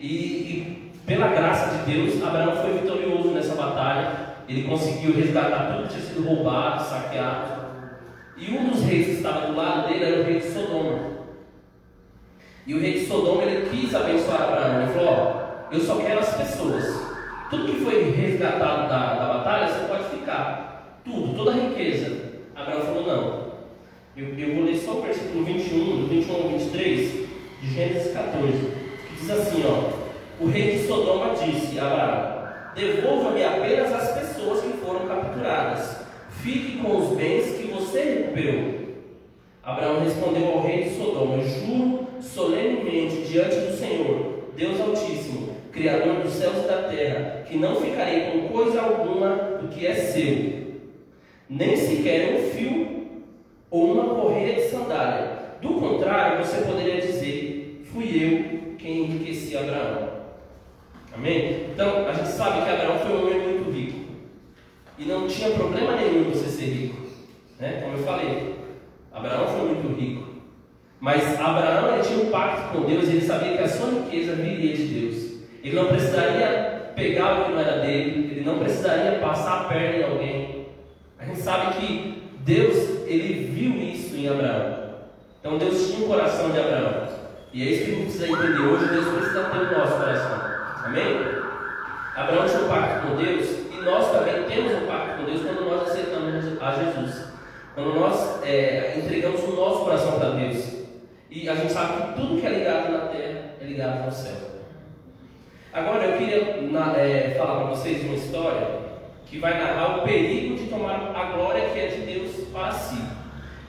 E, 0.00 0.06
e 0.06 0.92
pela 1.06 1.28
graça 1.28 1.76
de 1.76 1.92
Deus, 1.92 2.22
Abraão 2.22 2.56
foi 2.56 2.78
vitorioso 2.80 3.28
nessa 3.28 3.54
batalha. 3.54 4.36
Ele 4.48 4.68
conseguiu 4.68 5.14
resgatar 5.14 5.72
tudo 5.72 5.88
que 5.88 5.94
tinha 5.94 6.02
sido 6.02 6.26
roubado, 6.26 6.84
saqueado. 6.84 7.66
E 8.36 8.50
um 8.50 8.68
dos 8.68 8.82
reis 8.82 9.06
que 9.06 9.12
estava 9.12 9.46
do 9.46 9.56
lado 9.56 9.88
dele 9.88 10.04
era 10.04 10.20
o 10.20 10.24
rei 10.24 10.38
de 10.38 10.52
Sodoma. 10.52 11.16
E 12.66 12.74
o 12.74 12.80
rei 12.80 12.92
de 12.94 13.06
Sodoma 13.06 13.42
ele 13.44 13.70
quis 13.70 13.94
abençoar 13.94 14.42
Abraão. 14.42 14.82
Ele 14.82 14.92
falou: 14.92 15.46
eu 15.70 15.80
só 15.80 15.96
quero 15.96 16.20
as 16.20 16.34
pessoas. 16.36 16.84
Tudo 17.50 17.72
que 17.72 17.84
foi 17.84 18.10
resgatado 18.10 18.88
da, 18.88 19.14
da 19.14 19.34
batalha, 19.34 19.72
você 19.72 19.86
pode 19.86 20.16
ficar. 20.16 21.00
Tudo, 21.04 21.36
toda 21.36 21.52
a 21.52 21.54
riqueza. 21.54 22.16
Abraão 22.54 22.82
falou: 22.82 23.06
Não. 23.06 23.46
Eu, 24.16 24.38
eu 24.38 24.54
vou 24.54 24.64
ler 24.64 24.76
só 24.76 24.92
o 24.92 25.02
versículo 25.02 25.44
21, 25.44 26.00
do 26.00 26.06
21 26.08 26.34
ao 26.34 26.48
23, 26.48 27.28
de 27.60 27.74
Gênesis 27.74 28.12
14, 28.12 28.52
que 28.52 28.75
diz 29.18 29.30
assim: 29.30 29.64
Ó, 29.66 30.44
o 30.44 30.48
rei 30.48 30.72
de 30.72 30.86
Sodoma 30.86 31.34
disse 31.34 31.78
a 31.78 31.86
Abraão: 31.86 32.48
Devolva-me 32.74 33.42
apenas 33.42 33.92
as 33.92 34.12
pessoas 34.12 34.60
que 34.62 34.76
foram 34.78 35.06
capturadas. 35.06 35.96
Fique 36.42 36.78
com 36.78 36.96
os 36.96 37.16
bens 37.16 37.56
que 37.56 37.72
você 37.72 38.02
recuperou. 38.02 38.86
Abraão 39.62 40.04
respondeu 40.04 40.52
ao 40.52 40.62
rei 40.62 40.84
de 40.84 40.96
Sodoma: 40.96 41.42
Juro 41.42 42.06
solenemente 42.20 43.22
diante 43.22 43.56
do 43.56 43.76
Senhor, 43.76 44.44
Deus 44.54 44.80
Altíssimo, 44.80 45.56
Criador 45.72 46.22
dos 46.22 46.34
céus 46.34 46.64
e 46.64 46.68
da 46.68 46.88
terra, 46.88 47.44
que 47.48 47.58
não 47.58 47.76
ficarei 47.76 48.30
com 48.30 48.48
coisa 48.48 48.80
alguma 48.80 49.58
do 49.60 49.68
que 49.68 49.86
é 49.86 49.94
seu, 49.94 50.66
nem 51.48 51.76
sequer 51.76 52.34
um 52.34 52.50
fio 52.50 53.06
ou 53.70 53.92
uma 53.92 54.14
correia 54.14 54.54
de 54.54 54.68
sandália. 54.68 55.36
Do 55.60 55.74
contrário, 55.74 56.44
você 56.44 56.62
poderia 56.62 57.00
dizer: 57.00 57.82
Fui 57.92 58.04
eu 58.04 58.65
quem 58.86 59.02
enriqueci 59.02 59.56
Abraão. 59.56 60.10
Amém? 61.12 61.70
Então, 61.72 62.06
a 62.06 62.12
gente 62.12 62.28
sabe 62.28 62.62
que 62.62 62.70
Abraão 62.70 62.98
foi 63.00 63.16
um 63.16 63.26
homem 63.26 63.48
muito 63.48 63.70
rico. 63.70 63.98
E 64.96 65.04
não 65.04 65.26
tinha 65.26 65.50
problema 65.50 65.96
nenhum 65.96 66.30
você 66.30 66.48
ser 66.48 66.66
rico. 66.66 67.02
Né? 67.58 67.80
Como 67.82 67.96
eu 67.96 68.04
falei, 68.04 68.54
Abraão 69.12 69.48
foi 69.48 69.68
muito 69.68 70.00
rico. 70.00 70.26
Mas 71.00 71.38
Abraão 71.38 72.00
tinha 72.00 72.20
um 72.20 72.30
pacto 72.30 72.72
com 72.72 72.86
Deus 72.86 73.08
e 73.08 73.12
ele 73.12 73.26
sabia 73.26 73.56
que 73.56 73.62
a 73.62 73.68
sua 73.68 73.90
riqueza 73.90 74.36
viria 74.36 74.76
de 74.76 74.84
Deus. 74.84 75.32
Ele 75.64 75.74
não 75.74 75.88
precisaria 75.88 76.92
pegar 76.94 77.40
o 77.40 77.44
que 77.44 77.52
não 77.52 77.60
era 77.60 77.80
dele, 77.80 78.30
ele 78.30 78.44
não 78.44 78.58
precisaria 78.58 79.18
passar 79.18 79.62
a 79.62 79.64
perna 79.64 79.98
em 79.98 80.04
alguém. 80.04 80.66
A 81.18 81.24
gente 81.24 81.40
sabe 81.40 81.76
que 81.78 82.22
Deus, 82.40 82.76
ele 83.06 83.50
viu 83.50 83.74
isso 83.82 84.14
em 84.16 84.28
Abraão. 84.28 84.94
Então 85.40 85.58
Deus 85.58 85.88
tinha 85.88 86.04
o 86.04 86.08
coração 86.08 86.50
de 86.50 86.58
Abraão. 86.58 87.15
E 87.56 87.62
é 87.62 87.72
isso 87.72 87.84
que 87.86 87.90
a 87.90 87.94
gente 87.94 88.02
precisa 88.02 88.28
entender 88.28 88.68
hoje. 88.68 88.88
Deus 88.88 89.08
precisa 89.16 89.44
ter 89.44 89.58
o 89.58 89.78
nosso 89.78 89.96
coração. 89.96 90.40
Amém? 90.84 91.16
Abraão 92.14 92.46
tinha 92.46 92.60
um 92.60 92.68
pacto 92.68 93.06
com 93.06 93.16
Deus 93.16 93.48
e 93.72 93.82
nós 93.82 94.12
também 94.12 94.42
temos 94.42 94.72
um 94.72 94.86
pacto 94.86 95.16
com 95.16 95.24
Deus 95.24 95.40
quando 95.40 95.64
nós 95.64 95.88
aceitamos 95.88 96.62
a 96.62 96.72
Jesus. 96.72 97.24
Quando 97.74 97.94
nós 97.94 98.44
é, 98.44 98.98
entregamos 98.98 99.42
o 99.42 99.56
nosso 99.56 99.84
coração 99.84 100.18
para 100.18 100.30
Deus. 100.32 100.84
E 101.30 101.48
a 101.48 101.54
gente 101.54 101.72
sabe 101.72 102.02
que 102.02 102.20
tudo 102.20 102.38
que 102.38 102.46
é 102.46 102.50
ligado 102.50 102.92
na 102.92 103.06
terra 103.06 103.40
é 103.58 103.64
ligado 103.64 104.04
no 104.04 104.12
céu. 104.12 104.36
Agora 105.72 106.04
eu 106.04 106.18
queria 106.18 106.60
na, 106.60 106.94
é, 106.98 107.36
falar 107.38 107.60
para 107.60 107.70
vocês 107.70 108.04
uma 108.04 108.16
história 108.16 108.68
que 109.24 109.38
vai 109.38 109.58
narrar 109.58 110.00
o 110.00 110.02
perigo 110.02 110.56
de 110.56 110.66
tomar 110.66 111.10
a 111.16 111.32
glória 111.32 111.70
que 111.70 111.80
é 111.80 111.86
de 111.86 112.02
Deus 112.02 112.48
para 112.52 112.70
si. 112.72 113.02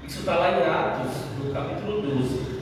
Isso 0.06 0.19
está 0.19 0.36
lá 0.36 0.52
em 0.52 0.63
Atos, 0.65 1.13
no 1.41 1.54
capítulo 1.54 2.02
12. 2.02 2.56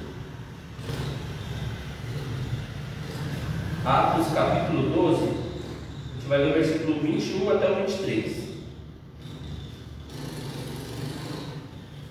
Atos 3.86 4.34
capítulo 4.34 4.89
12, 4.89 5.26
a 5.26 6.13
gente 6.15 6.28
vai 6.28 6.39
ler 6.39 6.50
o 6.50 6.54
versículo 6.56 7.00
21 7.02 7.52
até 7.52 7.69
o 7.69 7.76
23. 7.76 8.45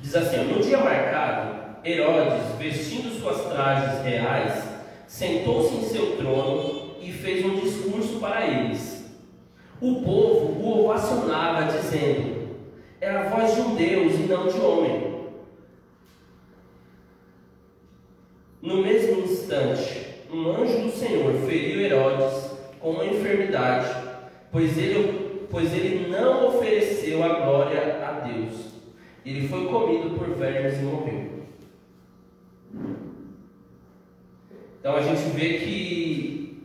Diz 0.00 0.14
assim: 0.14 0.44
No 0.44 0.62
dia 0.62 0.78
marcado, 0.78 1.80
Herodes, 1.84 2.56
vestindo 2.60 3.20
suas 3.20 3.48
trajes 3.52 4.04
reais, 4.04 4.62
sentou-se 5.08 5.74
em 5.74 5.88
seu 5.88 6.16
trono 6.16 6.94
e 7.00 7.10
fez 7.10 7.44
um 7.44 7.56
discurso 7.56 8.20
para 8.20 8.46
eles. 8.46 9.06
O 9.80 9.96
povo 9.96 10.62
o 10.62 10.84
ovacionava, 10.84 11.72
dizendo: 11.72 12.50
É 13.00 13.10
a 13.10 13.30
voz 13.30 13.52
de 13.52 13.60
um 13.62 13.74
Deus 13.74 14.14
e 14.14 14.28
não 14.28 14.46
de 14.46 14.60
homem. 14.60 15.14
No 18.62 18.80
mesmo 18.80 19.22
instante, 19.22 19.93
um 20.34 20.50
anjo 20.50 20.80
do 20.80 20.90
Senhor 20.90 21.32
feriu 21.46 21.80
Herodes 21.80 22.50
com 22.80 22.90
uma 22.90 23.06
enfermidade, 23.06 23.88
pois 24.50 24.76
ele, 24.76 25.46
pois 25.48 25.72
ele 25.72 26.08
não 26.08 26.48
ofereceu 26.48 27.22
a 27.22 27.28
glória 27.28 28.04
a 28.04 28.26
Deus. 28.26 28.74
Ele 29.24 29.46
foi 29.46 29.66
comido 29.66 30.18
por 30.18 30.28
vermes 30.34 30.78
e 30.78 30.82
morreu. 30.82 31.30
Então 34.80 34.96
a 34.96 35.00
gente 35.00 35.30
vê 35.30 35.58
que 35.60 36.62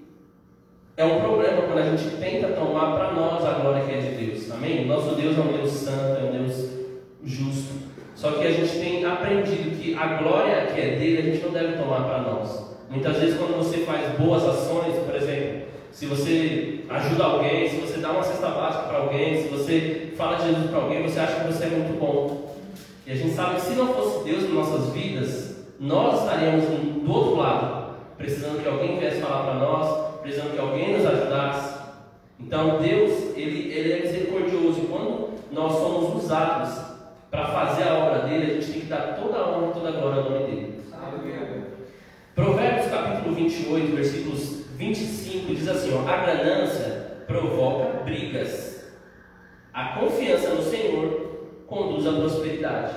é 0.97 1.05
um 1.05 1.21
problema 1.21 1.62
quando 1.62 1.77
a 1.77 1.95
gente 1.95 2.17
tenta 2.17 2.49
tomar 2.49 2.97
para 2.97 3.13
nós 3.13 3.45
a 3.45 3.60
glória 3.60 3.86
que 3.86 3.93
é 3.93 3.99
de 3.99 4.25
Deus. 4.25 4.51
Amém? 4.51 4.86
Nosso 4.86 5.15
Deus 5.15 5.38
é 5.38 5.41
um 5.41 5.53
Deus 5.53 5.69
santo, 5.69 6.19
é 6.19 6.23
um 6.23 6.32
Deus 6.32 6.69
justo. 7.23 7.88
Só 8.15 8.32
que 8.34 8.47
a 8.47 8.51
gente 8.51 8.77
tem 8.79 9.05
aprendido 9.05 9.79
que 9.79 9.95
a 9.95 10.17
glória 10.21 10.65
que 10.65 10.82
é 10.82 10.97
dele 10.97 11.17
a 11.19 11.21
gente 11.21 11.45
não 11.45 11.53
deve 11.53 11.77
tomar 11.77 12.03
para 12.03 12.21
nós. 12.23 12.68
Muitas 12.89 13.17
vezes 13.17 13.38
quando 13.38 13.58
você 13.58 13.80
faz 13.80 14.17
boas 14.17 14.43
ações, 14.43 14.95
por 15.06 15.15
exemplo, 15.15 15.67
se 15.91 16.06
você 16.08 16.86
ajuda 16.89 17.23
alguém, 17.23 17.69
se 17.69 17.75
você 17.78 17.99
dá 17.99 18.12
uma 18.12 18.23
cesta 18.23 18.47
básica 18.47 18.84
para 18.84 18.97
alguém, 18.97 19.43
se 19.43 19.47
você 19.49 20.13
fala 20.17 20.38
de 20.38 20.47
Jesus 20.47 20.71
para 20.71 20.80
alguém, 20.80 21.04
você 21.04 21.19
acha 21.19 21.41
que 21.41 21.54
você 21.54 21.65
é 21.65 21.69
muito 21.69 21.99
bom. 21.99 22.56
E 23.06 23.12
a 23.12 23.15
gente 23.15 23.34
sabe 23.34 23.56
que 23.56 23.62
se 23.62 23.73
não 23.73 23.93
fosse 23.93 24.23
Deus 24.23 24.43
em 24.43 24.54
nossas 24.54 24.93
vidas, 24.93 25.65
nós 25.80 26.21
estaríamos 26.21 26.65
do 26.65 27.12
outro 27.12 27.38
lado, 27.38 27.95
precisando 28.17 28.62
que 28.62 28.67
alguém 28.67 28.99
viesse 28.99 29.21
falar 29.21 29.43
para 29.43 29.54
nós, 29.56 30.21
precisando 30.21 30.54
que 30.54 30.60
alguém 30.60 30.97
nos 30.97 31.06
ajudasse. 31.06 31.80
Então 32.39 32.80
Deus, 32.80 33.36
ele, 33.36 33.71
ele 33.71 33.93
é 33.93 34.02
misericordioso 34.02 34.80
e 34.80 34.88
quando 34.88 35.30
nós 35.52 35.73
somos 35.73 36.23
usados 36.23 36.80
para 37.30 37.45
fazer 37.45 37.84
a 37.84 37.95
obra 37.95 38.19
dele, 38.28 38.52
a 38.52 38.56
gente 38.56 38.71
tem 38.71 38.82
que 38.82 38.88
dar 38.88 39.19
toda 39.19 39.38
a 39.38 39.49
honra 39.49 39.73
toda 39.73 39.89
a 39.89 39.91
glória 39.91 40.21
ao 40.23 40.30
nome 40.30 40.45
dele. 40.45 40.68
Provérbios 43.50 43.56
capítulo 43.56 43.76
28, 43.80 43.96
versículos 43.96 44.66
25 44.78 45.56
diz 45.56 45.68
assim: 45.68 45.94
ó, 45.94 46.08
A 46.08 46.18
ganância 46.18 47.24
provoca 47.28 48.04
brigas, 48.04 48.92
a 49.74 50.00
confiança 50.00 50.50
no 50.50 50.62
Senhor 50.62 51.64
conduz 51.68 52.06
à 52.08 52.14
prosperidade. 52.14 52.94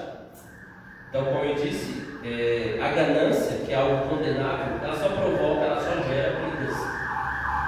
Então, 1.08 1.24
como 1.26 1.44
eu 1.44 1.54
disse, 1.54 2.02
é, 2.24 2.78
a 2.80 2.88
ganância, 2.88 3.58
que 3.66 3.72
é 3.72 3.76
algo 3.76 4.08
condenável, 4.08 4.78
ela 4.82 4.96
só 4.96 5.08
provoca, 5.08 5.64
ela 5.64 5.80
só 5.80 6.02
gera 6.08 6.38
brigas. 6.40 6.76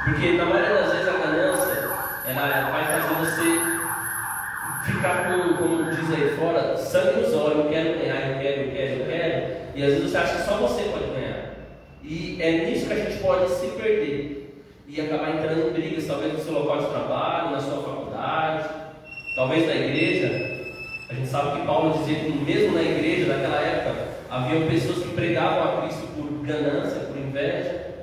Porque 0.05 0.33
na 0.37 0.45
maioria 0.45 0.75
das 0.75 0.93
vezes 0.93 1.09
a 1.09 1.13
ganância 1.13 1.75
ela 2.27 2.71
vai 2.71 2.85
fazer 2.87 3.15
você 3.15 3.75
ficar 4.91 5.29
com, 5.29 5.55
como 5.57 5.91
diz 5.91 6.11
aí 6.13 6.37
fora, 6.37 6.77
sangue 6.77 7.21
nos 7.21 7.35
olhos, 7.35 7.65
eu 7.65 7.71
quero 7.71 7.99
ganhar, 7.99 8.31
eu 8.31 8.39
quero, 8.41 8.61
eu 8.63 8.71
quero, 8.73 9.01
eu 9.01 9.07
quero. 9.07 9.55
E 9.75 9.83
às 9.83 9.93
vezes 9.95 10.11
você 10.11 10.17
acha 10.17 10.37
que 10.37 10.43
só 10.43 10.57
você 10.57 10.83
pode. 10.85 11.04
E 12.05 12.37
é 12.41 12.67
nisso 12.67 12.87
que 12.87 12.93
a 12.93 12.97
gente 12.97 13.23
pode 13.23 13.51
se 13.51 13.67
perder. 13.69 14.63
E 14.87 15.01
acabar 15.01 15.35
entrando 15.35 15.69
em 15.69 15.73
brigas, 15.73 16.07
talvez 16.07 16.35
no 16.35 16.39
seu 16.39 16.53
local 16.53 16.79
de 16.79 16.87
trabalho, 16.89 17.53
na 17.53 17.61
sua 17.61 17.83
faculdade, 17.83 18.69
talvez 19.35 19.67
na 19.67 19.75
igreja. 19.75 20.55
A 21.09 21.15
gente 21.15 21.29
sabe 21.29 21.61
que 21.61 21.67
Paulo 21.67 21.99
dizia 21.99 22.21
que 22.21 22.31
mesmo 22.31 22.75
na 22.75 22.83
igreja 22.83 23.33
daquela 23.33 23.61
época 23.61 24.09
havia 24.31 24.67
pessoas 24.67 24.99
que 24.99 25.15
pregavam 25.15 25.79
a 25.79 25.83
Cristo 25.83 26.07
por 26.15 26.47
ganância, 26.47 27.01
por 27.01 27.17
inveja. 27.17 27.95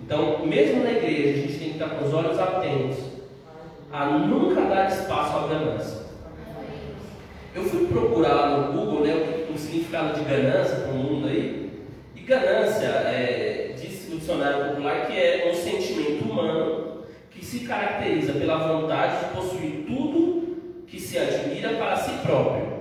Então, 0.00 0.46
mesmo 0.46 0.84
na 0.84 0.92
igreja, 0.92 1.30
a 1.30 1.42
gente 1.42 1.58
tem 1.58 1.68
que 1.70 1.74
estar 1.74 1.88
com 1.88 2.06
os 2.06 2.14
olhos 2.14 2.38
atentos 2.38 2.98
a 3.92 4.06
nunca 4.06 4.60
dar 4.62 4.88
espaço 4.88 5.36
à 5.36 5.46
ganância. 5.46 6.04
Eu 7.54 7.62
fui 7.64 7.86
procurar 7.86 8.48
no 8.48 8.72
Google 8.72 9.06
né, 9.06 9.46
o, 9.48 9.56
significado 9.56 10.18
de 10.18 10.24
ganância 10.24 10.76
para 10.76 10.90
o 10.90 10.96
mundo 10.96 11.28
aí, 11.28 11.63
ganância, 12.24 12.86
é, 12.86 13.74
diz 13.76 14.12
o 14.12 14.18
dicionário 14.18 14.70
popular, 14.70 15.06
que 15.06 15.12
é 15.12 15.50
um 15.50 15.54
sentimento 15.54 16.24
humano 16.24 17.04
que 17.30 17.44
se 17.44 17.60
caracteriza 17.60 18.32
pela 18.32 18.56
vontade 18.56 19.18
de 19.18 19.34
possuir 19.34 19.84
tudo 19.86 20.84
que 20.86 21.00
se 21.00 21.18
admira 21.18 21.70
para 21.74 21.96
si 21.96 22.12
próprio 22.26 22.74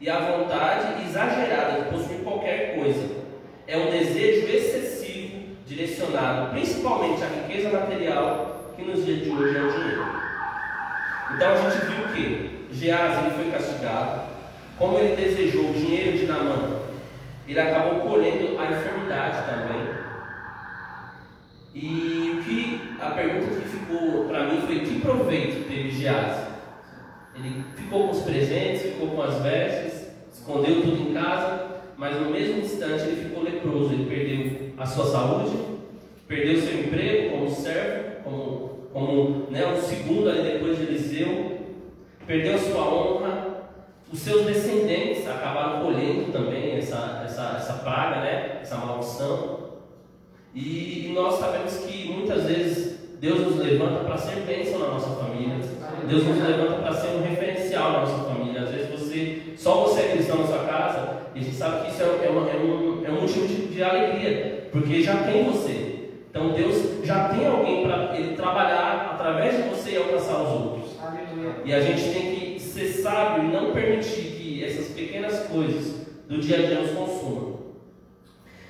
e 0.00 0.08
a 0.08 0.18
vontade 0.18 1.04
exagerada 1.04 1.82
de 1.82 1.90
possuir 1.90 2.20
qualquer 2.20 2.76
coisa. 2.76 3.18
É 3.66 3.76
um 3.76 3.90
desejo 3.90 4.48
excessivo 4.48 5.38
direcionado 5.66 6.50
principalmente 6.50 7.22
à 7.22 7.26
riqueza 7.26 7.70
material 7.70 8.74
que 8.76 8.82
nos 8.82 9.04
dias 9.04 9.22
de 9.22 9.30
hoje 9.30 9.56
é 9.56 9.62
o 9.62 9.72
dinheiro. 9.72 10.04
Então 11.34 11.52
a 11.52 11.70
gente 11.70 11.84
viu 11.84 12.08
que 12.14 12.66
Geás 12.72 13.34
foi 13.34 13.50
castigado, 13.50 14.22
como 14.78 14.98
ele 14.98 15.16
desejou 15.16 15.70
o 15.70 15.72
dinheiro 15.72 16.16
de 16.16 16.26
Namã, 16.26 16.77
ele 17.48 17.60
acabou 17.60 18.00
colhendo 18.00 18.58
a 18.58 18.70
enfermidade 18.70 19.38
também. 19.46 19.88
E 21.74 22.38
o 22.38 22.44
que 22.44 22.80
a 23.00 23.10
pergunta 23.10 23.60
que 23.60 23.68
ficou 23.68 24.24
para 24.24 24.44
mim 24.44 24.60
foi 24.66 24.80
que 24.80 25.00
proveito 25.00 25.66
teve 25.66 25.90
Geás? 25.90 26.46
Ele 27.34 27.64
ficou 27.76 28.08
com 28.08 28.12
os 28.12 28.22
presentes, 28.22 28.82
ficou 28.82 29.08
com 29.08 29.22
as 29.22 29.40
vestes, 29.42 30.08
escondeu 30.32 30.82
tudo 30.82 31.10
em 31.10 31.14
casa, 31.14 31.78
mas 31.96 32.20
no 32.20 32.30
mesmo 32.30 32.60
instante 32.60 33.04
ele 33.04 33.28
ficou 33.28 33.42
leproso, 33.42 33.94
ele 33.94 34.06
perdeu 34.06 34.72
a 34.76 34.84
sua 34.84 35.06
saúde, 35.06 35.56
perdeu 36.26 36.60
seu 36.60 36.80
emprego 36.80 37.30
como 37.30 37.50
servo, 37.50 38.22
como, 38.24 38.68
como 38.92 39.46
né, 39.50 39.66
um 39.66 39.80
segundo 39.80 40.28
ali 40.28 40.42
depois 40.42 40.76
de 40.76 40.84
Eliseu, 40.84 41.58
perdeu 42.26 42.58
sua 42.58 42.82
honra, 42.82 43.47
os 44.12 44.18
seus 44.20 44.46
descendentes 44.46 45.28
acabaram 45.28 45.84
colhendo 45.84 46.32
também 46.32 46.78
essa, 46.78 47.22
essa, 47.24 47.56
essa 47.58 47.72
praga, 47.74 48.20
né, 48.20 48.58
essa 48.62 48.76
maldição. 48.76 49.68
E, 50.54 51.06
e 51.06 51.12
nós 51.14 51.38
sabemos 51.38 51.76
que 51.78 52.10
muitas 52.10 52.44
vezes 52.44 52.98
Deus 53.20 53.40
nos 53.40 53.56
levanta 53.56 54.04
para 54.04 54.16
ser 54.16 54.36
bênção 54.40 54.78
na 54.78 54.88
nossa 54.88 55.10
família. 55.10 55.56
Deus 56.08 56.24
nos 56.24 56.42
levanta 56.42 56.82
para 56.82 56.94
ser 56.94 57.08
um 57.08 57.22
referencial 57.22 57.92
na 57.92 58.00
nossa 58.00 58.24
família. 58.24 58.62
Às 58.62 58.70
vezes 58.70 58.90
você, 58.90 59.42
só 59.56 59.82
você 59.84 60.00
é 60.00 60.12
cristão 60.12 60.38
na 60.38 60.46
sua 60.46 60.64
casa, 60.64 61.18
e 61.34 61.40
a 61.40 61.42
gente 61.42 61.56
sabe 61.56 61.84
que 61.84 61.92
isso 61.92 62.02
é, 62.02 62.26
é, 62.26 62.30
uma, 62.30 62.48
é, 62.48 62.56
um, 62.56 63.04
é 63.04 63.10
um 63.10 63.20
motivo 63.20 63.46
de, 63.46 63.66
de 63.66 63.82
alegria, 63.82 64.68
porque 64.72 65.02
já 65.02 65.16
tem 65.24 65.44
você. 65.44 66.10
Então 66.30 66.52
Deus 66.52 67.04
já 67.04 67.28
tem 67.28 67.46
alguém 67.46 67.84
para 67.84 68.16
ele 68.16 68.36
trabalhar 68.36 69.12
através 69.14 69.56
de 69.56 69.68
você 69.68 69.92
e 69.92 69.96
alcançar 69.96 70.42
os 70.42 70.48
outros. 70.50 70.96
Aleluia. 71.00 71.54
E 71.64 71.74
a 71.74 71.80
gente 71.80 72.02
tem 72.12 72.54
que 72.54 72.60
ser 72.60 73.02
sábio 73.02 73.44
e 73.44 73.52
não 73.52 73.67
permitir 73.98 74.36
que 74.36 74.64
essas 74.64 74.88
pequenas 74.88 75.46
coisas 75.46 76.06
do 76.28 76.38
dia 76.38 76.58
a 76.58 76.66
dia 76.66 76.80
nos 76.80 76.90
consumam. 76.90 77.58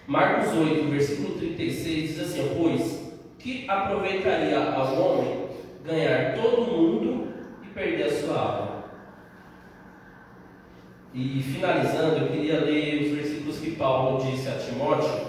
Marcos 0.07 0.55
8, 0.55 0.89
versículo 0.89 1.39
36 1.39 2.09
diz 2.09 2.21
assim: 2.21 2.55
Pois 2.57 3.13
que 3.39 3.69
aproveitaria 3.69 4.59
ao 4.59 4.95
homem 5.01 5.49
ganhar 5.85 6.35
todo 6.35 6.63
o 6.63 6.67
mundo 6.67 7.29
e 7.63 7.67
perder 7.69 8.05
a 8.05 8.13
sua 8.13 8.39
alma? 8.39 8.79
E 11.15 11.43
finalizando, 11.43 12.25
eu 12.25 12.29
queria 12.29 12.61
ler 12.61 13.03
os 13.03 13.11
versículos 13.17 13.59
que 13.59 13.73
Paulo 13.73 14.25
disse 14.25 14.49
a 14.49 14.59
Timóteo, 14.59 15.27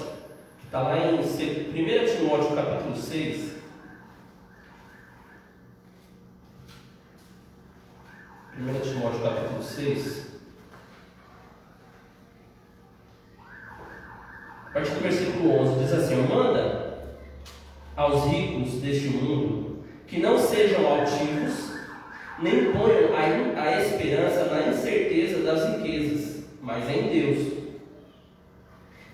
que 0.60 0.66
está 0.66 0.82
lá 0.82 0.98
em 0.98 1.16
1 1.16 1.22
Timóteo 2.18 2.56
capítulo 2.56 2.96
6. 2.96 3.59
1 8.60 8.80
Timóteo 8.82 9.22
capítulo 9.22 9.64
6. 9.64 10.28
A 14.68 14.74
partir 14.74 14.92
do 14.92 15.02
versículo 15.02 15.62
11 15.62 15.80
diz 15.80 15.94
assim: 15.94 16.28
Manda 16.28 17.08
aos 17.96 18.26
ricos 18.26 18.82
deste 18.82 19.08
mundo 19.08 19.86
que 20.06 20.20
não 20.20 20.38
sejam 20.38 20.86
altivos, 20.86 21.72
nem 22.40 22.74
ponham 22.74 23.16
a, 23.16 23.62
a 23.62 23.82
esperança 23.82 24.44
na 24.54 24.68
incerteza 24.68 25.42
das 25.42 25.78
riquezas, 25.78 26.44
mas 26.62 26.84
em 26.90 27.08
Deus, 27.08 27.54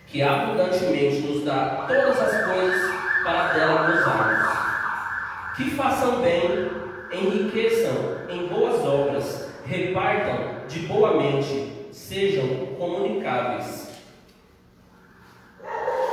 que 0.08 0.24
abundantemente 0.24 1.22
nos 1.22 1.44
dá 1.44 1.86
todas 1.88 2.20
as 2.20 2.46
coisas 2.46 2.82
para 3.24 3.54
dela 3.54 3.92
gozarmos. 3.92 5.56
Que 5.56 5.70
façam 5.70 6.22
bem, 6.22 6.85
enriqueçam 7.16 7.94
em 8.30 8.48
boas 8.48 8.86
obras, 8.86 9.50
repartam 9.66 10.68
de 10.68 10.80
boa 10.80 11.18
mente, 11.18 11.72
sejam 11.92 12.48
comunicáveis. 12.78 13.90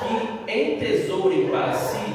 Que 0.00 0.52
entesourem 0.52 1.48
para 1.48 1.72
si 1.72 2.12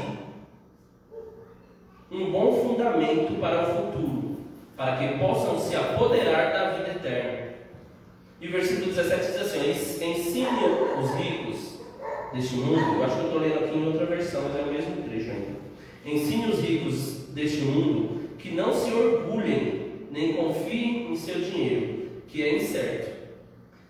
um 2.12 2.32
bom 2.32 2.54
fundamento 2.54 3.39
para 3.39 3.63
o 3.63 3.65
futuro, 3.65 4.38
para 4.76 4.97
que 4.97 5.17
possam 5.17 5.60
se 5.60 5.76
apoderar 5.76 6.54
da 6.54 6.71
vida 6.71 6.91
eterna. 6.91 7.47
E 8.39 8.47
o 8.47 8.52
versículo 8.52 8.93
17 8.93 9.26
diz 9.26 9.41
assim: 9.41 9.69
Ensine 9.69 10.47
os 11.02 11.12
ricos 11.15 11.80
deste 12.34 12.56
mundo, 12.56 12.95
eu 12.95 13.04
acho 13.04 13.15
que 13.15 13.21
eu 13.21 13.26
estou 13.26 13.41
lendo 13.41 13.65
aqui 13.65 13.78
em 13.78 13.88
outra 13.88 14.06
versão, 14.06 14.43
mas 14.43 14.56
é 14.56 14.62
o 14.62 14.71
mesmo 14.71 15.04
trecho 15.04 15.32
ainda. 15.32 15.58
Ensine 16.06 16.52
os 16.52 16.60
ricos 16.62 17.17
deste 17.34 17.62
mundo 17.62 18.07
que 18.38 18.52
não 18.52 18.73
se 18.73 18.91
orgulhem, 18.91 20.08
nem 20.12 20.34
confiem 20.34 21.12
em 21.12 21.15
seu 21.15 21.36
dinheiro, 21.36 22.10
que 22.28 22.43
é 22.43 22.56
incerto. 22.56 23.17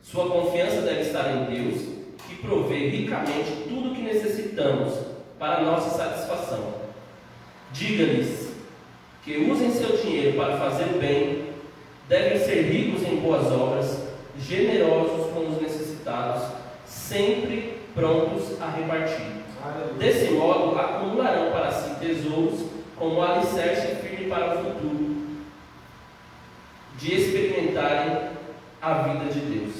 Sua 0.01 0.29
confiança 0.29 0.81
deve 0.81 1.01
estar 1.01 1.29
em 1.29 1.53
Deus, 1.53 1.81
que 2.27 2.35
provê 2.35 2.89
ricamente 2.89 3.65
tudo 3.67 3.91
o 3.91 3.95
que 3.95 4.01
necessitamos 4.01 4.93
para 5.37 5.61
nossa 5.61 5.97
satisfação. 5.97 6.75
Diga-lhes 7.73 8.47
que 9.23 9.37
usem 9.37 9.71
seu 9.71 9.97
dinheiro 9.97 10.37
para 10.37 10.57
fazer 10.57 10.85
o 10.95 10.99
bem, 10.99 11.47
devem 12.07 12.39
ser 12.39 12.61
ricos 12.61 13.03
em 13.03 13.17
boas 13.17 13.51
obras, 13.51 14.07
generosos 14.39 15.31
com 15.33 15.49
os 15.49 15.61
necessitados, 15.61 16.43
sempre 16.85 17.79
prontos 17.93 18.61
a 18.61 18.69
repartir. 18.69 19.37
Desse 19.99 20.31
modo, 20.31 20.79
acumularão 20.79 21.51
para 21.51 21.71
si 21.71 21.99
tesouros 21.99 22.76
como 22.97 23.21
alicerce 23.21 23.95
firme 23.95 24.29
para 24.29 24.55
o 24.55 24.63
futuro, 24.63 25.17
de 26.97 27.13
experimentarem 27.13 28.29
a 28.81 28.93
vida 28.93 29.25
de 29.31 29.39
Deus. 29.39 29.73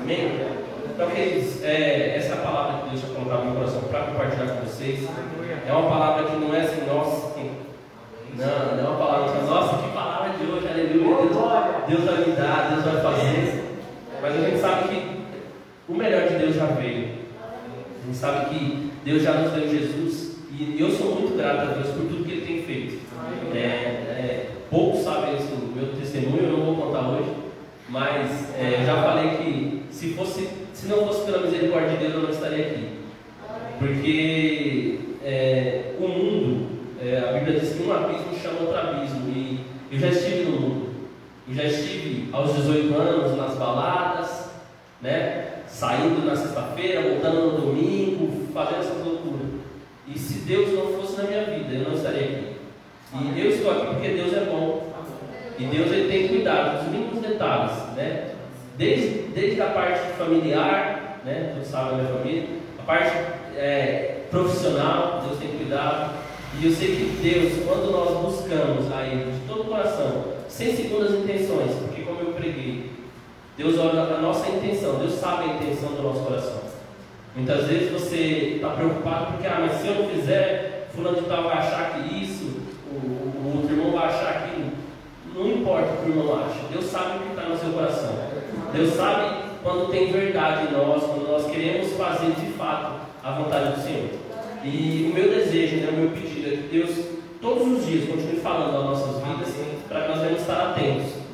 Amém? 0.00 0.46
Então, 0.86 1.10
queridos, 1.10 1.62
é, 1.64 2.16
essa 2.16 2.36
palavra 2.36 2.82
que 2.82 2.90
Deus 2.90 3.00
tinha 3.00 3.14
colocado 3.14 3.44
no 3.44 3.50
meu 3.50 3.54
coração 3.60 3.82
para 3.82 4.04
compartilhar 4.04 4.46
com 4.46 4.66
vocês. 4.66 5.08
É 5.66 5.72
uma 5.72 5.88
palavra 5.88 6.30
que 6.30 6.36
não 6.36 6.54
é 6.54 6.60
assim, 6.60 6.86
nossa, 6.86 7.34
não, 8.36 8.76
não 8.76 8.84
é 8.84 8.88
uma 8.88 8.98
palavra 8.98 9.32
que 9.32 9.46
nossa, 9.46 9.78
que 9.78 9.94
palavra 9.94 10.30
de 10.30 10.44
hoje, 10.44 10.68
aleluia. 10.68 11.16
Deus, 11.86 12.00
Deus 12.02 12.04
vai 12.04 12.24
me 12.24 12.36
dar, 12.36 12.70
Deus 12.70 12.84
vai 12.84 13.02
fazer. 13.02 13.64
Mas 14.20 14.34
a 14.34 14.40
gente 14.40 14.60
sabe 14.60 14.88
que 14.88 15.24
o 15.88 15.94
melhor 15.94 16.28
de 16.28 16.38
Deus 16.38 16.54
já 16.56 16.66
veio. 16.66 17.10
A 17.40 18.06
gente 18.06 18.16
sabe 18.16 18.46
que 18.46 18.92
Deus 19.04 19.22
já 19.22 19.34
nos 19.34 19.52
deu 19.52 19.68
Jesus. 19.68 20.23
E 20.56 20.80
eu 20.80 20.88
sou 20.90 21.16
muito 21.16 21.36
grato 21.36 21.62
a 21.62 21.72
Deus 21.72 21.88
por 21.88 22.06
tudo 22.06 22.24
que 22.24 22.30
Ele 22.30 22.46
tem 22.46 22.62
feito. 22.62 23.00
É, 23.52 23.58
é, 23.58 24.50
poucos 24.70 25.02
sabem 25.02 25.36
isso, 25.36 25.52
o 25.52 25.72
meu 25.74 25.88
testemunho, 25.96 26.44
eu 26.44 26.58
não 26.58 26.64
vou 26.66 26.86
contar 26.86 27.08
hoje. 27.08 27.30
Mas 27.88 28.54
é, 28.56 28.84
já 28.86 29.02
falei 29.02 29.30
que 29.36 29.82
se, 29.90 30.14
fosse, 30.14 30.48
se 30.72 30.86
não 30.86 31.06
fosse 31.06 31.24
pela 31.24 31.42
misericórdia 31.42 31.90
de 31.90 31.96
Deus, 31.96 32.14
eu 32.14 32.22
não 32.22 32.30
estaria 32.30 32.66
aqui. 32.66 32.88
Porque 33.78 35.00
é, 35.24 35.94
o 35.98 36.06
mundo, 36.06 36.68
é, 37.02 37.18
a 37.18 37.32
Bíblia 37.32 37.58
diz 37.58 37.74
que 37.74 37.82
um 37.82 37.92
abismo 37.92 38.38
chama 38.40 38.60
outro 38.60 38.78
abismo. 38.78 39.28
E 39.28 39.60
eu 39.90 39.98
já 39.98 40.08
estive 40.08 40.44
no 40.44 40.60
mundo. 40.60 40.86
Eu 41.48 41.54
já 41.54 41.64
estive 41.64 42.28
aos 42.32 42.54
18 42.54 42.94
anos 42.94 43.36
nas 43.36 43.56
baladas, 43.56 44.50
né? 45.02 45.44
saindo 45.66 46.24
na 46.24 46.36
sexta-feira, 46.36 47.02
voltando 47.02 47.50
no 47.50 47.60
domingo, 47.60 48.52
fazendo 48.52 48.80
essas 48.80 49.04
loucuras. 49.04 49.46
E 50.06 50.18
se 50.18 50.40
Deus 50.40 50.72
não 50.72 50.98
fosse 50.98 51.16
na 51.16 51.24
minha 51.24 51.44
vida, 51.44 51.74
eu 51.74 51.88
não 51.88 51.96
estaria 51.96 52.24
aqui. 52.24 52.54
E 53.14 53.40
eu 53.40 53.50
estou 53.50 53.70
aqui 53.70 53.86
porque 53.86 54.08
Deus 54.08 54.32
é 54.34 54.44
bom. 54.44 54.92
E 55.58 55.64
Deus 55.66 55.90
ele 55.92 56.08
tem 56.08 56.28
cuidado 56.28 56.78
dos 56.78 56.92
mínimos 56.92 57.22
detalhes, 57.22 57.76
né? 57.96 58.32
Desde, 58.76 59.28
desde 59.34 59.62
a 59.62 59.66
parte 59.66 60.00
familiar, 60.18 61.20
né? 61.24 61.54
Sabem 61.64 61.98
da 61.98 62.02
minha 62.02 62.18
família, 62.18 62.48
a 62.78 62.82
parte 62.82 63.16
é, 63.56 64.24
profissional, 64.30 65.22
Deus 65.26 65.38
tem 65.38 65.56
cuidado. 65.56 66.14
E 66.60 66.66
eu 66.66 66.72
sei 66.72 66.88
que 66.88 67.22
Deus, 67.22 67.64
quando 67.66 67.90
nós 67.90 68.20
buscamos 68.20 68.92
a 68.92 69.06
Ele 69.06 69.32
de 69.32 69.46
todo 69.48 69.62
o 69.62 69.64
coração, 69.64 70.24
sem 70.48 70.74
segundas 70.74 71.14
intenções, 71.14 71.72
porque 71.80 72.02
como 72.02 72.20
eu 72.20 72.32
preguei, 72.32 72.90
Deus 73.56 73.78
olha 73.78 74.02
a 74.02 74.20
nossa 74.20 74.48
intenção, 74.50 74.98
Deus 74.98 75.14
sabe 75.14 75.44
a 75.44 75.54
intenção 75.54 75.90
do 75.90 76.02
nosso 76.02 76.20
coração. 76.20 76.63
Muitas 77.36 77.66
vezes 77.66 77.90
você 77.90 78.52
está 78.56 78.68
preocupado 78.70 79.32
porque, 79.32 79.46
ah, 79.48 79.58
mas 79.60 79.80
se 79.80 79.88
eu 79.88 79.94
não 79.96 80.08
fizer, 80.08 80.88
fulano 80.94 81.20
de 81.20 81.26
tal 81.26 81.42
vai 81.42 81.58
achar 81.58 81.94
que 81.94 82.22
isso, 82.22 82.60
o, 82.88 82.94
o 82.94 83.56
outro 83.56 83.74
irmão 83.74 83.90
vai 83.90 84.06
achar 84.06 84.30
aquilo. 84.30 84.70
Não 85.34 85.48
importa 85.48 85.94
o 85.94 85.96
que 85.96 86.10
o 86.10 86.12
irmão 86.12 86.38
acha, 86.38 86.60
Deus 86.70 86.84
sabe 86.84 87.16
o 87.16 87.20
que 87.22 87.28
está 87.30 87.42
no 87.42 87.58
seu 87.58 87.70
coração. 87.70 88.14
Deus 88.72 88.94
sabe 88.94 89.34
quando 89.64 89.90
tem 89.90 90.12
verdade 90.12 90.68
em 90.68 90.72
nós, 90.72 91.02
quando 91.02 91.28
nós 91.28 91.50
queremos 91.50 91.92
fazer 91.94 92.30
de 92.32 92.52
fato 92.52 93.00
a 93.24 93.32
vontade 93.32 93.72
do 93.72 93.82
Senhor. 93.82 94.10
E 94.62 95.10
o 95.10 95.14
meu 95.14 95.28
desejo, 95.28 95.76
né, 95.78 95.88
o 95.90 95.96
meu 95.96 96.10
pedido 96.10 96.46
é 96.46 96.56
que 96.56 96.68
Deus 96.70 96.90
todos 97.42 97.66
os 97.66 97.84
dias 97.84 98.08
continue 98.08 98.40
falando 98.40 98.74
nas 98.74 98.84
nossas 98.84 99.22
vidas, 99.24 99.54
para 99.88 100.02
que 100.02 100.08
nós 100.08 100.18
venhamos 100.20 100.40
estar 100.40 100.70
atentos 100.70 101.24